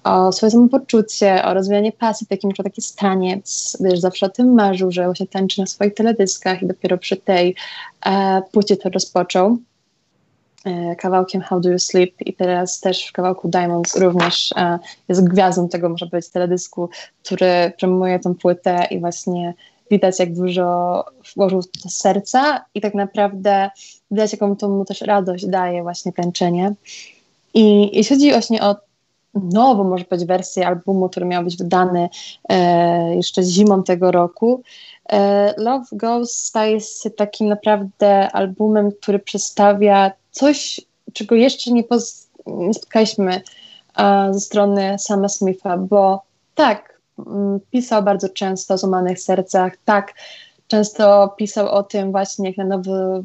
o 0.04 0.32
swoje 0.32 0.50
samopoczucie, 0.50 1.44
o 1.44 1.54
rozwijanie 1.54 1.92
pasji, 1.92 2.26
takim 2.26 2.50
jak 2.50 2.64
taki 2.64 2.82
staniec, 2.82 3.76
gdyż 3.80 3.98
zawsze 3.98 4.26
o 4.26 4.28
tym 4.28 4.54
marzył, 4.54 4.90
że 4.90 5.04
właśnie 5.04 5.26
tańczy 5.26 5.60
na 5.60 5.66
swoich 5.66 5.94
teledyskach 5.94 6.62
i 6.62 6.66
dopiero 6.66 6.98
przy 6.98 7.16
tej 7.16 7.54
e, 8.06 8.42
płycie 8.52 8.76
to 8.76 8.88
rozpoczął. 8.88 9.58
E, 10.64 10.96
kawałkiem 10.96 11.40
How 11.40 11.60
Do 11.60 11.70
You 11.70 11.78
Sleep 11.78 12.14
i 12.20 12.34
teraz 12.34 12.80
też 12.80 13.06
w 13.06 13.12
kawałku 13.12 13.48
Diamonds 13.48 13.96
również 13.96 14.52
e, 14.56 14.78
jest 15.08 15.28
gwiazdą 15.28 15.68
tego, 15.68 15.88
może 15.88 16.06
być 16.06 16.28
teledysku, 16.28 16.88
który 17.24 17.72
promuje 17.78 18.18
tą 18.18 18.34
płytę 18.34 18.86
i 18.90 19.00
właśnie 19.00 19.54
widać 19.90 20.18
jak 20.18 20.34
dużo 20.34 21.04
włożył 21.36 21.62
to 21.62 21.88
serca 21.88 22.64
i 22.74 22.80
tak 22.80 22.94
naprawdę 22.94 23.70
widać 24.10 24.32
jaką 24.32 24.56
to 24.56 24.68
mu 24.68 24.84
też 24.84 25.00
radość 25.00 25.46
daje 25.46 25.82
właśnie 25.82 26.12
tańczenie. 26.12 26.74
I 27.54 27.96
jeśli 27.96 28.16
chodzi 28.16 28.30
właśnie 28.30 28.62
o 28.62 28.76
nową, 29.34 29.84
może 29.84 30.04
być 30.10 30.24
wersję 30.24 30.66
albumu, 30.66 31.08
który 31.08 31.26
miał 31.26 31.44
być 31.44 31.56
wydany 31.56 32.08
e, 32.48 33.16
jeszcze 33.16 33.42
zimą 33.42 33.82
tego 33.82 34.10
roku, 34.10 34.62
e, 35.08 35.54
Love 35.56 35.86
Goes 35.92 36.38
staje 36.38 36.80
się 36.80 37.10
takim 37.10 37.48
naprawdę 37.48 38.30
albumem, 38.32 38.92
który 38.92 39.18
przedstawia 39.18 40.12
coś, 40.30 40.80
czego 41.12 41.34
jeszcze 41.34 41.72
nie, 41.72 41.84
nie 42.46 42.74
spotkaliśmy 42.74 43.40
a, 43.94 44.28
ze 44.32 44.40
strony 44.40 44.96
Sama 44.98 45.28
Smitha, 45.28 45.76
bo 45.76 46.22
tak, 46.54 46.95
pisał 47.70 48.02
bardzo 48.02 48.28
często 48.28 48.74
o 48.74 48.78
złamanych 48.78 49.20
sercach, 49.20 49.72
tak, 49.84 50.14
często 50.68 51.34
pisał 51.38 51.68
o 51.68 51.82
tym 51.82 52.10
właśnie, 52.10 52.48
jak 52.48 52.56
na 52.56 52.64
nowo 52.64 53.22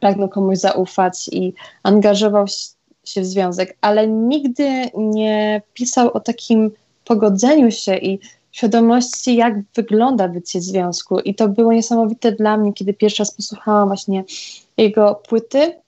pragnął 0.00 0.28
komuś 0.28 0.58
zaufać 0.58 1.28
i 1.32 1.54
angażował 1.82 2.46
się 3.04 3.20
w 3.20 3.26
związek, 3.26 3.76
ale 3.80 4.08
nigdy 4.08 4.90
nie 4.94 5.62
pisał 5.74 6.10
o 6.12 6.20
takim 6.20 6.70
pogodzeniu 7.04 7.70
się 7.70 7.96
i 7.96 8.18
świadomości, 8.52 9.36
jak 9.36 9.54
wygląda 9.74 10.28
bycie 10.28 10.60
związku. 10.60 11.20
I 11.20 11.34
to 11.34 11.48
było 11.48 11.72
niesamowite 11.72 12.32
dla 12.32 12.56
mnie, 12.56 12.72
kiedy 12.72 12.94
pierwszy 12.94 13.22
raz 13.22 13.34
posłuchałam 13.34 13.88
właśnie 13.88 14.24
jego 14.76 15.14
płyty 15.14 15.80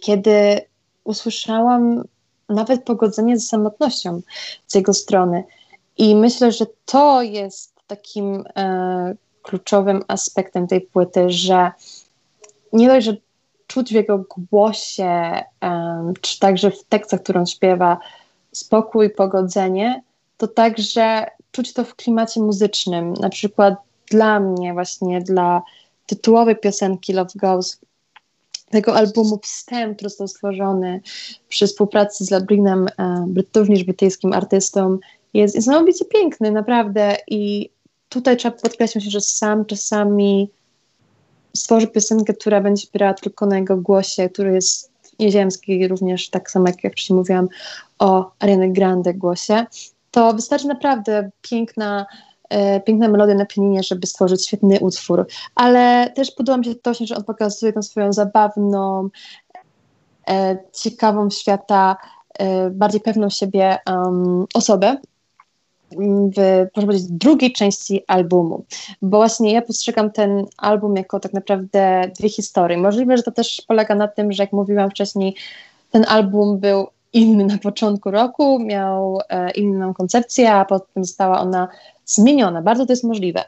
kiedy 0.00 0.60
usłyszałam 1.04 2.04
nawet 2.48 2.84
pogodzenie 2.84 3.38
z 3.38 3.48
samotnością 3.48 4.20
z 4.66 4.74
jego 4.74 4.94
strony. 4.94 5.44
I 5.98 6.14
myślę, 6.14 6.52
że 6.52 6.66
to 6.84 7.22
jest 7.22 7.74
takim 7.86 8.44
e, 8.56 9.14
kluczowym 9.42 10.02
aspektem 10.08 10.66
tej 10.66 10.80
płyty, 10.80 11.30
że 11.30 11.70
nie 12.72 12.88
dość, 12.88 13.06
że 13.06 13.16
czuć 13.66 13.90
w 13.90 13.94
jego 13.94 14.24
głosie, 14.50 15.04
e, 15.04 16.12
czy 16.20 16.38
także 16.38 16.70
w 16.70 16.84
tekstach, 16.84 17.22
którą 17.22 17.46
śpiewa, 17.46 17.98
spokój, 18.52 19.10
pogodzenie, 19.10 20.02
to 20.36 20.48
także 20.48 21.26
czuć 21.52 21.72
to 21.72 21.84
w 21.84 21.94
klimacie 21.94 22.40
muzycznym. 22.40 23.12
Na 23.12 23.28
przykład 23.28 23.74
dla 24.10 24.40
mnie, 24.40 24.72
właśnie 24.72 25.20
dla 25.20 25.62
tytułowej 26.06 26.56
piosenki 26.56 27.12
Love 27.12 27.30
Goes, 27.34 27.78
tego 28.70 28.94
albumu 28.96 29.38
Wstęp, 29.42 29.96
który 29.96 30.08
został 30.08 30.28
stworzony 30.28 31.00
przy 31.48 31.66
współpracy 31.66 32.24
z 32.24 32.30
Labrinem, 32.30 32.86
e, 32.98 33.26
również 33.56 33.84
brytyjskim 33.84 34.32
artystą, 34.32 34.98
jest 35.34 35.54
niesamowicie 35.54 36.04
piękny, 36.04 36.50
naprawdę. 36.50 37.16
I 37.26 37.70
tutaj 38.08 38.36
trzeba 38.36 38.56
podkreślić, 38.56 39.04
że 39.04 39.20
sam 39.20 39.64
czasami 39.64 40.50
stworzy 41.56 41.86
piosenkę, 41.86 42.34
która 42.34 42.60
będzie 42.60 42.88
opierała 42.88 43.14
tylko 43.14 43.46
na 43.46 43.58
jego 43.58 43.76
głosie, 43.76 44.28
który 44.28 44.54
jest 44.54 44.92
nieziemski, 45.18 45.88
również 45.88 46.30
tak 46.30 46.50
samo 46.50 46.66
jak, 46.66 46.92
wcześniej 46.92 47.16
mówiłam 47.16 47.48
o 47.98 48.30
Ariany 48.38 48.72
Grande 48.72 49.14
głosie, 49.14 49.66
to 50.10 50.32
wystarczy 50.32 50.66
naprawdę 50.66 51.30
piękna 51.42 52.06
e, 52.48 52.80
piękna 52.80 53.08
melodia 53.08 53.34
na 53.34 53.46
pianinie, 53.46 53.82
żeby 53.82 54.06
stworzyć 54.06 54.46
świetny 54.46 54.80
utwór. 54.80 55.26
Ale 55.54 56.12
też 56.16 56.30
podoba 56.30 56.58
mi 56.58 56.64
się 56.64 56.74
to, 56.74 56.94
że 56.94 57.16
on 57.16 57.24
pokazuje 57.24 57.72
tą 57.72 57.82
swoją 57.82 58.12
zabawną, 58.12 59.08
e, 60.28 60.58
ciekawą 60.72 61.30
świata, 61.30 61.96
e, 62.38 62.70
bardziej 62.70 63.00
pewną 63.00 63.30
siebie 63.30 63.78
um, 63.86 64.46
osobę 64.54 64.96
w, 66.36 66.66
proszę 66.72 66.86
powiedzieć, 66.86 67.06
drugiej 67.10 67.52
części 67.52 68.04
albumu, 68.06 68.64
bo 69.02 69.16
właśnie 69.16 69.52
ja 69.52 69.62
postrzegam 69.62 70.10
ten 70.10 70.46
album 70.56 70.96
jako 70.96 71.20
tak 71.20 71.32
naprawdę 71.32 72.10
dwie 72.18 72.28
historie. 72.28 72.78
Możliwe, 72.78 73.16
że 73.16 73.22
to 73.22 73.32
też 73.32 73.62
polega 73.68 73.94
na 73.94 74.08
tym, 74.08 74.32
że 74.32 74.42
jak 74.42 74.52
mówiłam 74.52 74.90
wcześniej, 74.90 75.34
ten 75.90 76.04
album 76.08 76.58
był 76.58 76.86
inny 77.12 77.44
na 77.44 77.58
początku 77.58 78.10
roku, 78.10 78.58
miał 78.58 79.20
e, 79.28 79.50
inną 79.50 79.94
koncepcję, 79.94 80.52
a 80.52 80.64
potem 80.64 81.04
została 81.04 81.40
ona 81.40 81.68
zmieniona. 82.06 82.62
Bardzo 82.62 82.86
to 82.86 82.92
jest 82.92 83.04
możliwe. 83.04 83.44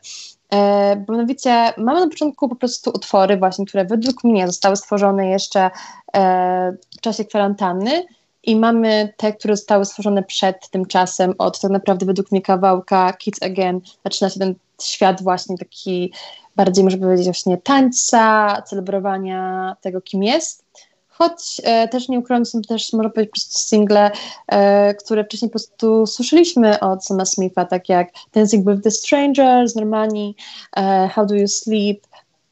E, 0.52 0.96
bo 0.96 1.12
mianowicie 1.12 1.72
mamy 1.78 2.00
na 2.00 2.08
początku 2.08 2.48
po 2.48 2.56
prostu 2.56 2.90
utwory 2.94 3.36
właśnie, 3.36 3.66
które 3.66 3.84
według 3.84 4.24
mnie 4.24 4.46
zostały 4.46 4.76
stworzone 4.76 5.28
jeszcze 5.28 5.70
e, 6.16 6.72
w 6.98 7.00
czasie 7.00 7.24
kwarantanny 7.24 8.04
i 8.42 8.56
mamy 8.56 9.14
te, 9.16 9.32
które 9.32 9.56
zostały 9.56 9.84
stworzone 9.84 10.22
przed 10.22 10.70
tym 10.70 10.86
czasem, 10.86 11.34
od 11.38 11.60
tak 11.60 11.70
naprawdę 11.70 12.06
według 12.06 12.32
mnie 12.32 12.42
kawałka 12.42 13.12
Kids 13.12 13.42
Again. 13.42 13.80
Zaczyna 14.04 14.30
się 14.30 14.40
ten 14.40 14.54
świat 14.82 15.22
właśnie 15.22 15.58
taki 15.58 16.12
bardziej, 16.56 16.84
można 16.84 17.00
powiedzieć, 17.00 17.26
właśnie 17.26 17.58
tańca, 17.58 18.62
celebrowania 18.66 19.76
tego, 19.80 20.00
kim 20.00 20.22
jest. 20.22 20.64
Choć 21.08 21.60
e, 21.64 21.88
też 21.88 22.08
nie 22.08 22.18
ukrywam, 22.18 22.46
są 22.46 22.62
też, 22.62 22.92
można 22.92 23.10
powiedzieć, 23.10 23.44
single, 23.44 24.10
e, 24.48 24.94
które 24.94 25.24
wcześniej 25.24 25.48
po 25.48 25.52
prostu 25.52 26.06
słyszeliśmy 26.06 26.80
od 26.80 27.04
Sama 27.04 27.24
Smitha, 27.24 27.64
tak 27.64 27.88
jak 27.88 28.08
Dancing 28.34 28.70
with 28.70 28.82
the 28.82 28.90
Strangers, 28.90 29.76
Normani, 29.76 30.36
e, 30.76 31.08
How 31.08 31.26
Do 31.26 31.34
You 31.34 31.48
Sleep, 31.48 32.06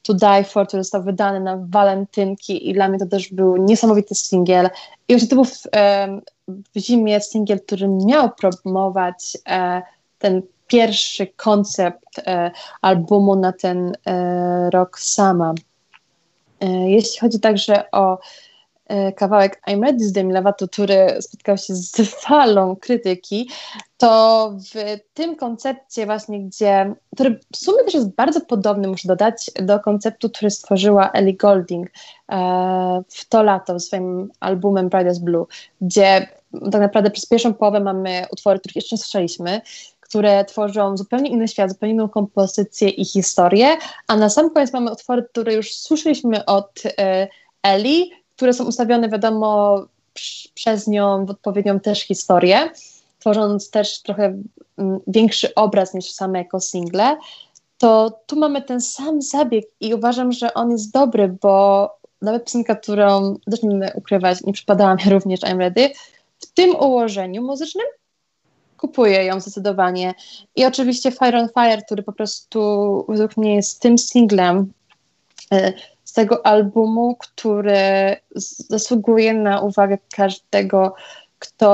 To 0.08 0.14
Die 0.14 0.44
For, 0.44 0.66
który 0.66 0.82
został 0.82 1.02
wydany 1.02 1.40
na 1.40 1.58
walentynki 1.68 2.70
i 2.70 2.74
dla 2.74 2.88
mnie 2.88 2.98
to 2.98 3.06
też 3.06 3.32
był 3.32 3.56
niesamowity 3.56 4.14
singiel. 4.14 4.70
I 5.08 5.14
właśnie 5.14 5.28
to 5.28 5.34
był 5.34 5.44
w, 5.44 5.62
w 6.48 6.78
zimie 6.78 7.20
singiel, 7.20 7.60
który 7.60 7.88
miał 7.88 8.30
promować 8.30 9.38
e, 9.48 9.82
ten 10.18 10.42
pierwszy 10.66 11.26
koncept 11.26 12.18
e, 12.18 12.50
albumu 12.82 13.36
na 13.36 13.52
ten 13.52 13.92
e, 14.06 14.70
rok 14.70 14.98
sama. 14.98 15.54
Jeśli 16.86 17.20
chodzi 17.20 17.40
także 17.40 17.90
o 17.90 18.18
kawałek 19.16 19.62
I'm 19.68 19.82
Ready 19.82 20.04
z 20.04 20.12
Demi 20.12 20.32
Lovato, 20.32 20.68
który 20.68 21.22
spotkał 21.22 21.56
się 21.56 21.74
z 21.74 21.96
falą 22.24 22.76
krytyki, 22.76 23.50
to 23.96 24.52
w 24.74 24.98
tym 25.14 25.36
koncepcie 25.36 26.06
właśnie, 26.06 26.40
gdzie, 26.40 26.94
który 27.14 27.40
w 27.52 27.56
sumie 27.56 27.84
też 27.84 27.94
jest 27.94 28.14
bardzo 28.14 28.40
podobny, 28.40 28.88
muszę 28.88 29.08
dodać, 29.08 29.50
do 29.62 29.80
konceptu, 29.80 30.30
który 30.30 30.50
stworzyła 30.50 31.10
Ellie 31.10 31.36
Golding 31.36 31.88
e, 32.32 33.02
w 33.08 33.28
to 33.28 33.42
lato 33.42 33.80
swoim 33.80 34.30
albumem 34.40 34.88
Bright 34.88 35.10
as 35.10 35.18
Blue, 35.18 35.46
gdzie 35.80 36.28
tak 36.72 36.80
naprawdę 36.80 37.10
przez 37.10 37.26
pierwszą 37.26 37.54
połowę 37.54 37.80
mamy 37.80 38.26
utwory, 38.32 38.58
których 38.58 38.76
jeszcze 38.76 38.96
nie 38.96 39.02
słyszeliśmy, 39.02 39.60
które 40.00 40.44
tworzą 40.44 40.96
zupełnie 40.96 41.30
inny 41.30 41.48
świat, 41.48 41.70
zupełnie 41.70 41.94
inną 41.94 42.08
kompozycję 42.08 42.88
i 42.88 43.04
historię, 43.04 43.76
a 44.06 44.16
na 44.16 44.30
sam 44.30 44.50
koniec 44.50 44.72
mamy 44.72 44.92
utwory, 44.92 45.22
które 45.30 45.54
już 45.54 45.74
słyszeliśmy 45.74 46.44
od 46.44 46.82
e, 46.98 47.28
Eli, 47.62 48.10
które 48.38 48.52
są 48.52 48.64
ustawione, 48.64 49.08
wiadomo, 49.08 49.84
przez 50.54 50.86
nią 50.86 51.26
w 51.26 51.30
odpowiednią 51.30 51.80
też 51.80 52.00
historię, 52.00 52.70
tworząc 53.18 53.70
też 53.70 54.02
trochę 54.02 54.42
mm, 54.78 55.00
większy 55.06 55.54
obraz 55.54 55.94
niż 55.94 56.10
same 56.10 56.38
jako 56.38 56.60
single, 56.60 57.16
to 57.78 58.20
tu 58.26 58.36
mamy 58.36 58.62
ten 58.62 58.80
sam 58.80 59.22
zabieg 59.22 59.64
i 59.80 59.94
uważam, 59.94 60.32
że 60.32 60.54
on 60.54 60.70
jest 60.70 60.92
dobry, 60.92 61.36
bo 61.42 61.90
nawet 62.22 62.44
piosenka, 62.44 62.76
którą, 62.76 63.36
też 63.50 63.62
nie 63.62 63.68
będę 63.68 63.92
ukrywać, 63.94 64.42
nie 64.42 64.52
przypadała 64.52 64.94
mi 64.94 65.10
również 65.10 65.40
I'm 65.40 65.58
Ready, 65.58 65.90
w 66.38 66.46
tym 66.46 66.76
ułożeniu 66.76 67.42
muzycznym 67.42 67.86
kupuję 68.76 69.24
ją 69.24 69.40
zdecydowanie. 69.40 70.14
I 70.56 70.64
oczywiście 70.64 71.12
Fire 71.12 71.38
on 71.38 71.48
Fire, 71.48 71.82
który 71.82 72.02
po 72.02 72.12
prostu 72.12 72.60
według 73.08 73.36
mnie 73.36 73.54
jest 73.54 73.80
tym 73.80 73.98
singlem 73.98 74.72
e, 75.52 75.72
z 76.08 76.12
tego 76.12 76.46
albumu, 76.46 77.16
który 77.16 78.16
zasługuje 78.68 79.34
na 79.34 79.60
uwagę 79.60 79.98
każdego, 80.16 80.94
kto 81.38 81.68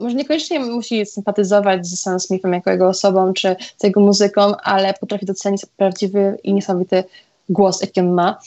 może 0.00 0.14
niekoniecznie 0.14 0.60
musi 0.60 1.06
sympatyzować 1.06 1.86
z 1.86 2.00
Sam 2.00 2.20
Smithem 2.20 2.52
jako 2.52 2.70
jego 2.70 2.88
osobą, 2.88 3.32
czy 3.32 3.56
z 3.78 3.84
jego 3.84 4.00
muzyką, 4.00 4.56
ale 4.56 4.94
potrafi 4.94 5.26
docenić 5.26 5.66
prawdziwy 5.76 6.38
i 6.42 6.54
niesamowity 6.54 7.04
głos, 7.48 7.80
jaki 7.80 8.00
on 8.00 8.12
ma. 8.12 8.38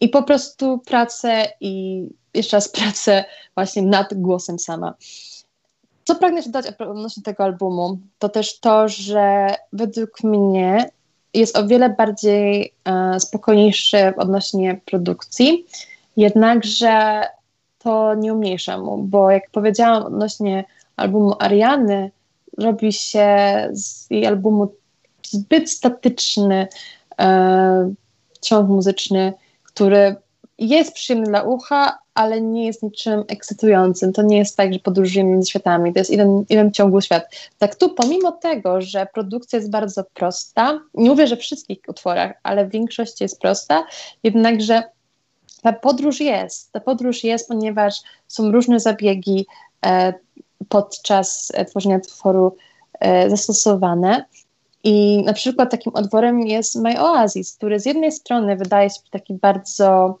I 0.00 0.08
po 0.08 0.22
prostu 0.22 0.78
pracę 0.78 1.46
i 1.60 2.04
jeszcze 2.34 2.56
raz 2.56 2.68
pracę 2.78 3.24
właśnie 3.54 3.82
nad 3.82 4.14
głosem 4.14 4.58
sama. 4.58 4.94
Co 6.04 6.14
pragnę 6.14 6.42
dodać 6.42 6.66
odnośnie 6.78 7.22
tego 7.22 7.44
albumu, 7.44 7.98
to 8.18 8.28
też 8.28 8.60
to, 8.60 8.88
że 8.88 9.54
według 9.72 10.24
mnie 10.24 10.90
jest 11.34 11.56
o 11.56 11.66
wiele 11.66 11.90
bardziej 11.90 12.74
e, 12.84 13.20
spokojniejszy 13.20 14.12
odnośnie 14.16 14.80
produkcji, 14.84 15.66
jednakże 16.16 17.22
to 17.78 18.14
nie 18.14 18.34
umniejsza 18.34 18.78
mu, 18.78 18.98
bo 18.98 19.30
jak 19.30 19.50
powiedziałam 19.50 20.02
odnośnie 20.02 20.64
albumu 20.96 21.34
Ariany, 21.38 22.10
robi 22.58 22.92
się 22.92 23.28
z 23.72 24.10
jej 24.10 24.26
albumu 24.26 24.72
zbyt 25.22 25.70
statyczny 25.70 26.68
e, 27.20 27.94
ciąg 28.40 28.68
muzyczny, 28.68 29.32
który 29.62 30.16
jest 30.60 30.92
przyjemny 30.92 31.26
dla 31.26 31.42
ucha, 31.42 31.98
ale 32.14 32.40
nie 32.40 32.66
jest 32.66 32.82
niczym 32.82 33.24
ekscytującym. 33.28 34.12
To 34.12 34.22
nie 34.22 34.38
jest 34.38 34.56
tak, 34.56 34.72
że 34.72 34.78
podróżujemy 34.78 35.30
między 35.30 35.50
światami. 35.50 35.92
To 35.92 35.98
jest 35.98 36.10
jeden, 36.10 36.44
jeden 36.48 36.72
ciągły 36.72 37.02
świat. 37.02 37.24
Tak 37.58 37.74
tu, 37.74 37.94
pomimo 37.94 38.32
tego, 38.32 38.80
że 38.80 39.06
produkcja 39.14 39.58
jest 39.58 39.70
bardzo 39.70 40.04
prosta, 40.14 40.80
nie 40.94 41.10
mówię, 41.10 41.26
że 41.26 41.36
w 41.36 41.40
wszystkich 41.40 41.78
utworach, 41.88 42.32
ale 42.42 42.66
w 42.66 42.70
większości 42.70 43.24
jest 43.24 43.40
prosta, 43.40 43.86
jednakże 44.22 44.82
ta 45.62 45.72
podróż 45.72 46.20
jest. 46.20 46.72
Ta 46.72 46.80
podróż 46.80 47.24
jest, 47.24 47.48
ponieważ 47.48 47.94
są 48.28 48.52
różne 48.52 48.80
zabiegi 48.80 49.46
e, 49.86 50.14
podczas 50.68 51.52
e, 51.54 51.64
tworzenia 51.64 51.96
utworu 51.96 52.56
e, 53.00 53.30
zastosowane. 53.30 54.24
I 54.84 55.22
na 55.22 55.32
przykład 55.32 55.70
takim 55.70 55.92
odworem 55.94 56.40
jest 56.40 56.76
My 56.76 57.00
Oasis, 57.00 57.56
który 57.56 57.80
z 57.80 57.86
jednej 57.86 58.12
strony 58.12 58.56
wydaje 58.56 58.90
się 58.90 59.00
taki 59.10 59.34
bardzo 59.34 60.18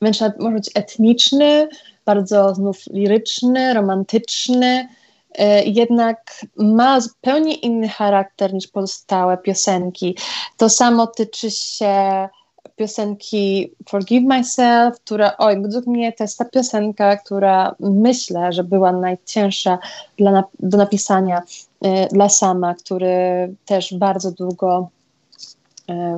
wręcz 0.00 0.20
może 0.38 0.54
być 0.54 0.70
etniczny, 0.74 1.68
bardzo 2.04 2.54
znów 2.54 2.86
liryczny, 2.86 3.74
romantyczny, 3.74 4.88
e, 5.34 5.64
jednak 5.64 6.46
ma 6.56 7.00
zupełnie 7.00 7.54
inny 7.54 7.88
charakter 7.88 8.54
niż 8.54 8.68
pozostałe 8.68 9.38
piosenki. 9.38 10.16
To 10.56 10.68
samo 10.68 11.06
tyczy 11.06 11.50
się 11.50 12.28
piosenki 12.76 13.72
Forgive 13.88 14.24
Myself, 14.24 15.00
która, 15.00 15.36
oj, 15.38 15.62
według 15.62 15.86
mnie 15.86 16.12
to 16.12 16.24
jest 16.24 16.38
ta 16.38 16.44
piosenka, 16.44 17.16
która 17.16 17.74
myślę, 17.80 18.52
że 18.52 18.64
była 18.64 18.92
najcięższa 18.92 19.78
dla, 20.18 20.44
do 20.58 20.78
napisania 20.78 21.42
y, 21.84 21.88
dla 22.12 22.28
Sama, 22.28 22.74
który 22.74 23.54
też 23.66 23.94
bardzo 23.94 24.32
długo 24.32 24.90
E, 24.99 24.99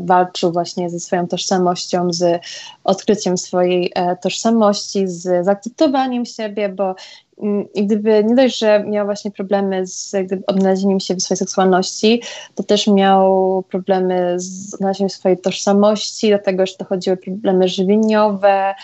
walczył 0.00 0.52
właśnie 0.52 0.90
ze 0.90 1.00
swoją 1.00 1.28
tożsamością, 1.28 2.12
z 2.12 2.42
odkryciem 2.85 3.38
swojej 3.38 3.92
e, 3.94 4.16
tożsamości, 4.16 5.08
z 5.08 5.44
zaakceptowaniem 5.44 6.26
siebie, 6.26 6.68
bo 6.68 6.94
mm, 7.42 7.66
gdyby 7.76 8.24
nie 8.24 8.35
dość, 8.35 8.58
że 8.58 8.85
miał 8.85 9.06
właśnie 9.06 9.30
problemy 9.30 9.87
z 9.87 10.14
odnalezieniem 10.46 11.00
się 11.00 11.14
w 11.14 11.22
swojej 11.22 11.38
seksualności, 11.38 12.22
to 12.54 12.62
też 12.62 12.87
miał 12.87 13.62
problemy 13.68 14.35
z 14.40 14.74
odnalezieniem 14.74 15.11
swojej 15.11 15.38
tożsamości, 15.38 16.30
do 16.30 16.38
tego 16.38 16.66
że 16.66 16.72
dochodziły 16.78 17.16
problemy 17.16 17.68
żywieniowe, 17.68 18.74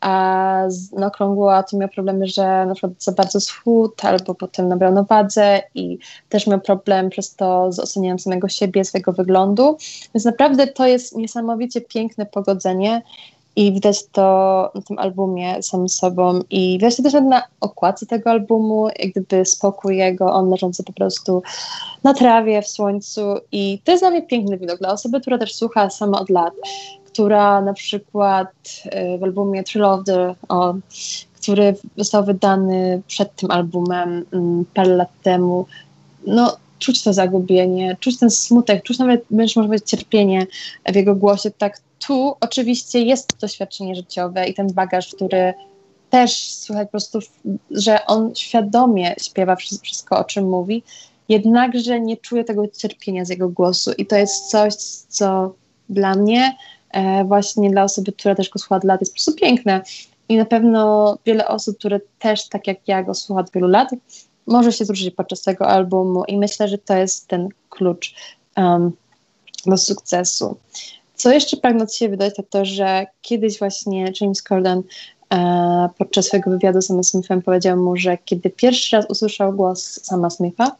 a 0.00 0.62
na 0.92 1.06
okrągło 1.06 1.62
to 1.62 1.76
miał 1.76 1.88
problemy, 1.88 2.26
że 2.26 2.66
na 2.66 2.74
przykład 2.74 2.92
za 2.98 3.12
bardzo 3.12 3.40
schód, 3.40 4.04
albo 4.04 4.34
potem 4.34 4.68
nabrał 4.68 4.92
na 4.92 5.02
wadze 5.02 5.62
i 5.74 5.98
też 6.28 6.46
miał 6.46 6.60
problem 6.60 7.10
przez 7.10 7.34
to 7.34 7.72
z 7.72 7.78
ocenianiem 7.78 8.18
samego 8.18 8.48
siebie, 8.48 8.84
swojego 8.84 9.12
wyglądu. 9.12 9.76
Więc 10.14 10.24
naprawdę 10.24 10.66
to 10.66 10.86
jest 10.86 11.16
niesamowicie 11.16 11.80
piękne 11.80 12.26
pogodzenie 12.26 13.02
i 13.56 13.72
widać 13.72 14.06
to 14.06 14.22
na 14.74 14.82
tym 14.82 14.98
albumie 14.98 15.62
samym 15.62 15.88
sobą. 15.88 16.40
I 16.50 16.72
widać 16.72 16.96
to 16.96 17.02
też 17.02 17.12
na 17.12 17.42
okładce 17.60 18.06
tego 18.06 18.30
albumu, 18.30 18.88
jak 18.98 19.10
gdyby 19.10 19.44
spokój 19.44 19.96
jego, 19.96 20.32
on 20.32 20.50
leżący 20.50 20.84
po 20.84 20.92
prostu 20.92 21.42
na 22.04 22.14
trawie, 22.14 22.62
w 22.62 22.68
słońcu. 22.68 23.20
I 23.52 23.80
to 23.84 23.90
jest 23.90 24.02
dla 24.02 24.10
mnie 24.10 24.22
piękny 24.22 24.58
widok. 24.58 24.78
Dla 24.78 24.92
osoby, 24.92 25.20
która 25.20 25.38
też 25.38 25.54
słucha 25.54 25.90
sama 25.90 26.20
od 26.20 26.30
lat 26.30 26.54
która 27.16 27.60
na 27.60 27.72
przykład 27.72 28.48
y, 28.86 29.18
w 29.18 29.22
albumie 29.22 29.64
Thrill 29.64 29.84
of 29.84 30.04
the, 30.04 30.34
który 31.36 31.74
został 31.96 32.24
wydany 32.24 33.02
przed 33.06 33.34
tym 33.34 33.50
albumem 33.50 34.24
mm, 34.32 34.64
parę 34.74 34.96
lat 34.96 35.08
temu, 35.22 35.66
no 36.26 36.56
czuć 36.78 37.02
to 37.02 37.12
zagubienie, 37.12 37.96
czuć 38.00 38.18
ten 38.18 38.30
smutek, 38.30 38.82
czuć 38.82 38.98
nawet 38.98 39.24
może 39.30 39.68
być 39.68 39.84
cierpienie 39.84 40.46
w 40.92 40.94
jego 40.94 41.14
głosie. 41.14 41.50
Tak 41.50 41.80
tu 42.06 42.34
oczywiście 42.40 43.00
jest 43.00 43.40
doświadczenie 43.40 43.94
życiowe 43.94 44.48
i 44.48 44.54
ten 44.54 44.72
bagaż, 44.72 45.14
który 45.14 45.54
też 46.10 46.52
słychać 46.52 46.86
po 46.88 46.90
prostu, 46.90 47.18
że 47.70 48.06
on 48.06 48.34
świadomie 48.34 49.14
śpiewa 49.22 49.56
wszystko, 49.56 50.18
o 50.18 50.24
czym 50.24 50.48
mówi, 50.48 50.82
jednakże 51.28 52.00
nie 52.00 52.16
czuje 52.16 52.44
tego 52.44 52.68
cierpienia 52.68 53.24
z 53.24 53.28
jego 53.28 53.48
głosu 53.48 53.92
i 53.98 54.06
to 54.06 54.16
jest 54.16 54.50
coś, 54.50 54.74
co 55.08 55.54
dla 55.88 56.14
mnie 56.14 56.56
E, 56.75 56.75
właśnie 57.24 57.70
dla 57.70 57.84
osoby, 57.84 58.12
która 58.12 58.34
też 58.34 58.50
go 58.50 58.58
słucha 58.58 58.76
od 58.76 58.84
lat, 58.84 59.00
jest 59.00 59.12
po 59.12 59.14
prostu 59.14 59.34
piękne. 59.34 59.82
I 60.28 60.36
na 60.36 60.44
pewno 60.44 61.18
wiele 61.26 61.48
osób, 61.48 61.78
które 61.78 62.00
też 62.18 62.48
tak 62.48 62.66
jak 62.66 62.88
ja 62.88 63.02
go 63.02 63.14
słucha 63.14 63.40
od 63.40 63.50
wielu 63.50 63.68
lat, 63.68 63.90
może 64.46 64.72
się 64.72 64.84
zwrócić 64.84 65.14
podczas 65.14 65.42
tego 65.42 65.68
albumu 65.68 66.24
i 66.24 66.38
myślę, 66.38 66.68
że 66.68 66.78
to 66.78 66.94
jest 66.94 67.28
ten 67.28 67.48
klucz 67.70 68.14
um, 68.56 68.92
do 69.66 69.76
sukcesu. 69.76 70.56
Co 71.14 71.32
jeszcze 71.32 71.56
pragnę 71.56 71.84
od 71.84 71.94
siebie 71.94 72.10
wydać, 72.10 72.34
to 72.36 72.42
to, 72.42 72.64
że 72.64 73.06
kiedyś 73.22 73.58
właśnie 73.58 74.12
James 74.20 74.42
Corden 74.42 74.82
e, 75.34 75.88
podczas 75.98 76.26
swojego 76.26 76.50
wywiadu 76.50 76.82
z 76.82 76.86
Samem 76.86 77.04
Smithem 77.04 77.42
powiedział 77.42 77.76
mu, 77.76 77.96
że 77.96 78.18
kiedy 78.24 78.50
pierwszy 78.50 78.96
raz 78.96 79.06
usłyszał 79.10 79.52
głos 79.52 80.00
Sama 80.02 80.30
Smitha, 80.30 80.76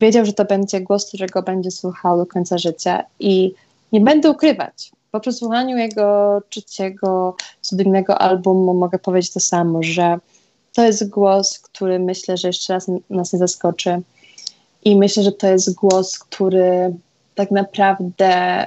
wiedział, 0.00 0.26
że 0.26 0.32
to 0.32 0.44
będzie 0.44 0.80
głos, 0.80 1.08
którego 1.08 1.42
będzie 1.42 1.70
słuchał 1.70 2.16
do 2.16 2.26
końca 2.26 2.58
życia 2.58 3.04
i 3.20 3.54
nie 3.92 4.00
będę 4.00 4.30
ukrywać, 4.30 4.92
po 5.16 5.20
przesłuchaniu 5.20 5.76
jego 5.76 6.42
trzeciego 6.48 7.36
studyjnego 7.62 8.18
albumu 8.18 8.74
mogę 8.74 8.98
powiedzieć 8.98 9.32
to 9.32 9.40
samo, 9.40 9.82
że 9.82 10.18
to 10.72 10.84
jest 10.84 11.08
głos, 11.08 11.58
który 11.58 11.98
myślę, 11.98 12.36
że 12.36 12.48
jeszcze 12.48 12.72
raz 12.72 12.90
nas 13.10 13.32
nie 13.32 13.38
zaskoczy. 13.38 14.00
I 14.84 14.96
myślę, 14.96 15.22
że 15.22 15.32
to 15.32 15.46
jest 15.46 15.74
głos, 15.74 16.18
który 16.18 16.94
tak 17.34 17.50
naprawdę 17.50 18.66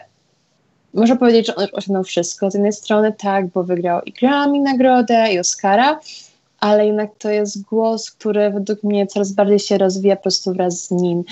można 0.93 1.15
powiedzieć, 1.15 1.47
że 1.47 1.55
on 1.55 1.63
już 1.63 1.73
osiągnął 1.73 2.03
wszystko. 2.03 2.51
Z 2.51 2.53
jednej 2.53 2.73
strony 2.73 3.13
tak, 3.17 3.47
bo 3.47 3.63
wygrał 3.63 4.01
i 4.01 4.11
Grammy 4.11 4.59
nagrodę, 4.59 5.33
i 5.33 5.39
Oscara, 5.39 5.99
ale 6.59 6.87
jednak 6.87 7.09
to 7.17 7.29
jest 7.29 7.61
głos, 7.61 8.11
który 8.11 8.51
według 8.51 8.83
mnie 8.83 9.07
coraz 9.07 9.31
bardziej 9.31 9.59
się 9.59 9.77
rozwija 9.77 10.15
po 10.15 10.21
prostu 10.21 10.53
wraz 10.53 10.83
z 10.83 10.91
nim, 10.91 11.23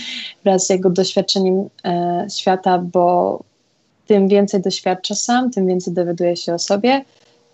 wraz 0.44 0.68
z 0.68 0.70
jego 0.70 0.90
doświadczeniem 0.90 1.70
e, 1.86 2.28
świata, 2.30 2.80
bo 2.80 3.40
tym 4.08 4.28
więcej 4.28 4.62
doświadcza 4.62 5.16
sam, 5.16 5.52
tym 5.52 5.68
więcej 5.68 5.94
dowiaduje 5.94 6.38
się 6.38 6.54
o 6.54 6.60
sobie, 6.60 7.06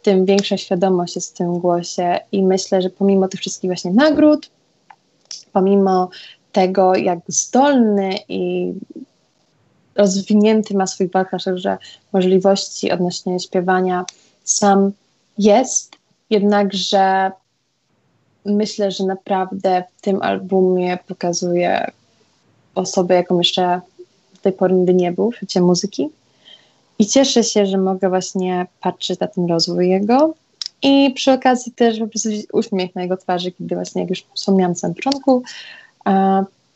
tym 0.01 0.25
większa 0.25 0.57
świadomość 0.57 1.15
jest 1.15 1.35
w 1.35 1.37
tym 1.37 1.59
głosie 1.59 2.19
i 2.31 2.43
myślę, 2.43 2.81
że 2.81 2.89
pomimo 2.89 3.27
tych 3.27 3.39
wszystkich 3.39 3.69
właśnie 3.69 3.91
nagród, 3.91 4.49
pomimo 5.53 6.09
tego, 6.51 6.95
jak 6.95 7.19
zdolny 7.27 8.15
i 8.29 8.73
rozwinięty 9.95 10.77
ma 10.77 10.87
swój 10.87 11.07
wachlarz, 11.07 11.43
że 11.55 11.77
możliwości 12.13 12.91
odnośnie 12.91 13.39
śpiewania 13.39 14.05
sam 14.43 14.91
jest, 15.37 15.95
jednakże 16.29 17.31
myślę, 18.45 18.91
że 18.91 19.03
naprawdę 19.03 19.83
w 19.97 20.01
tym 20.01 20.21
albumie 20.21 20.97
pokazuje 21.07 21.91
osobę, 22.75 23.15
jaką 23.15 23.37
jeszcze 23.37 23.81
do 24.33 24.41
tej 24.41 24.53
pory 24.53 24.73
nigdy 24.73 24.93
nie 24.93 25.11
był 25.11 25.31
w 25.31 25.35
świecie 25.35 25.61
muzyki. 25.61 26.09
I 26.99 27.05
cieszę 27.05 27.43
się, 27.43 27.65
że 27.65 27.77
mogę 27.77 28.09
właśnie 28.09 28.67
patrzeć 28.81 29.19
na 29.19 29.27
ten 29.27 29.45
rozwój 29.45 29.89
jego. 29.89 30.33
I 30.81 31.13
przy 31.15 31.31
okazji 31.31 31.71
też 31.71 31.99
po 31.99 32.07
prostu 32.07 32.29
uśmiech 32.53 32.95
na 32.95 33.01
jego 33.01 33.17
twarzy, 33.17 33.51
kiedy 33.51 33.75
właśnie, 33.75 34.01
jak 34.01 34.09
już 34.09 34.25
wspomniałam 34.35 34.71
na 34.71 34.75
samym 34.75 34.95
początku, 34.95 35.43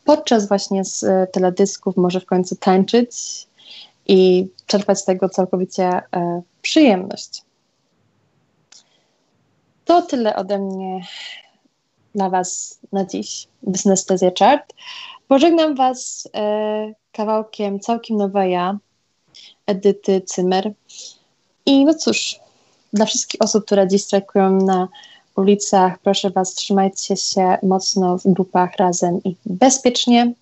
podczas 0.04 0.48
właśnie 0.48 0.84
z 0.84 1.02
e, 1.02 1.26
teledysków 1.32 1.96
może 1.96 2.20
w 2.20 2.26
końcu 2.26 2.56
tańczyć 2.56 3.10
i 4.06 4.48
czerpać 4.66 4.98
z 4.98 5.04
tego 5.04 5.28
całkowicie 5.28 5.84
e, 5.84 6.42
przyjemność. 6.62 7.42
To 9.84 10.02
tyle 10.02 10.36
ode 10.36 10.58
mnie 10.58 11.00
dla 12.14 12.30
Was 12.30 12.78
na 12.92 13.04
dziś 13.04 13.48
w 13.62 13.78
Synestezja 13.78 14.30
Chart. 14.38 14.74
Pożegnam 15.28 15.74
Was 15.74 16.28
e, 16.34 16.92
kawałkiem 17.12 17.80
całkiem 17.80 18.16
nowa 18.16 18.44
ja, 18.44 18.78
Edyty 19.68 20.20
Cymer. 20.20 20.72
I 21.66 21.84
no 21.84 21.94
cóż, 21.94 22.40
dla 22.92 23.06
wszystkich 23.06 23.42
osób, 23.42 23.64
które 23.64 23.88
dziś 23.88 24.04
strajkują 24.04 24.50
na 24.50 24.88
ulicach, 25.36 25.98
proszę 25.98 26.30
Was, 26.30 26.54
trzymajcie 26.54 27.16
się 27.16 27.58
mocno 27.62 28.18
w 28.18 28.22
grupach 28.26 28.76
razem 28.76 29.20
i 29.24 29.36
bezpiecznie. 29.46 30.32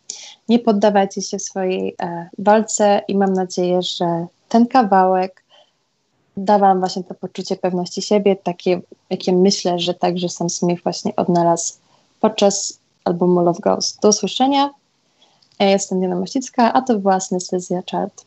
Nie 0.49 0.59
poddawajcie 0.59 1.23
się 1.23 1.39
swojej 1.39 1.95
e, 2.03 2.29
walce 2.39 3.03
i 3.09 3.17
mam 3.17 3.33
nadzieję, 3.33 3.83
że 3.83 4.27
ten 4.49 4.67
kawałek 4.67 5.47
da 6.37 6.59
Wam 6.59 6.79
właśnie 6.79 7.05
to 7.05 7.15
poczucie 7.15 7.57
pewności 7.57 8.03
siebie, 8.03 8.37
takie, 8.37 8.81
jakie 9.11 9.33
myślę, 9.33 9.79
że 9.79 9.95
także 9.95 10.29
Sam 10.29 10.51
Smith 10.51 10.83
właśnie 10.83 11.17
odnalazł 11.17 11.75
podczas 12.21 12.79
albumu 13.05 13.41
Love 13.41 13.61
Goes. 13.61 13.99
Do 14.03 14.09
usłyszenia. 14.09 14.71
Ja 15.59 15.71
jestem 15.71 16.01
Diana 16.01 16.17
Mościcka, 16.17 16.73
a 16.73 16.83
to 16.83 16.99
była 16.99 17.21
Synestezja 17.21 17.83
Chart. 17.91 18.25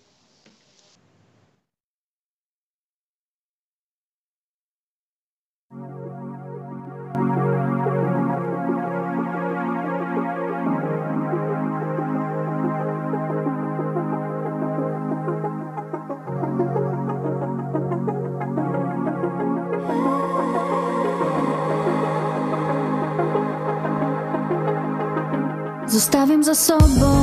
Zostawiam 26.59 26.99
za 26.99 27.18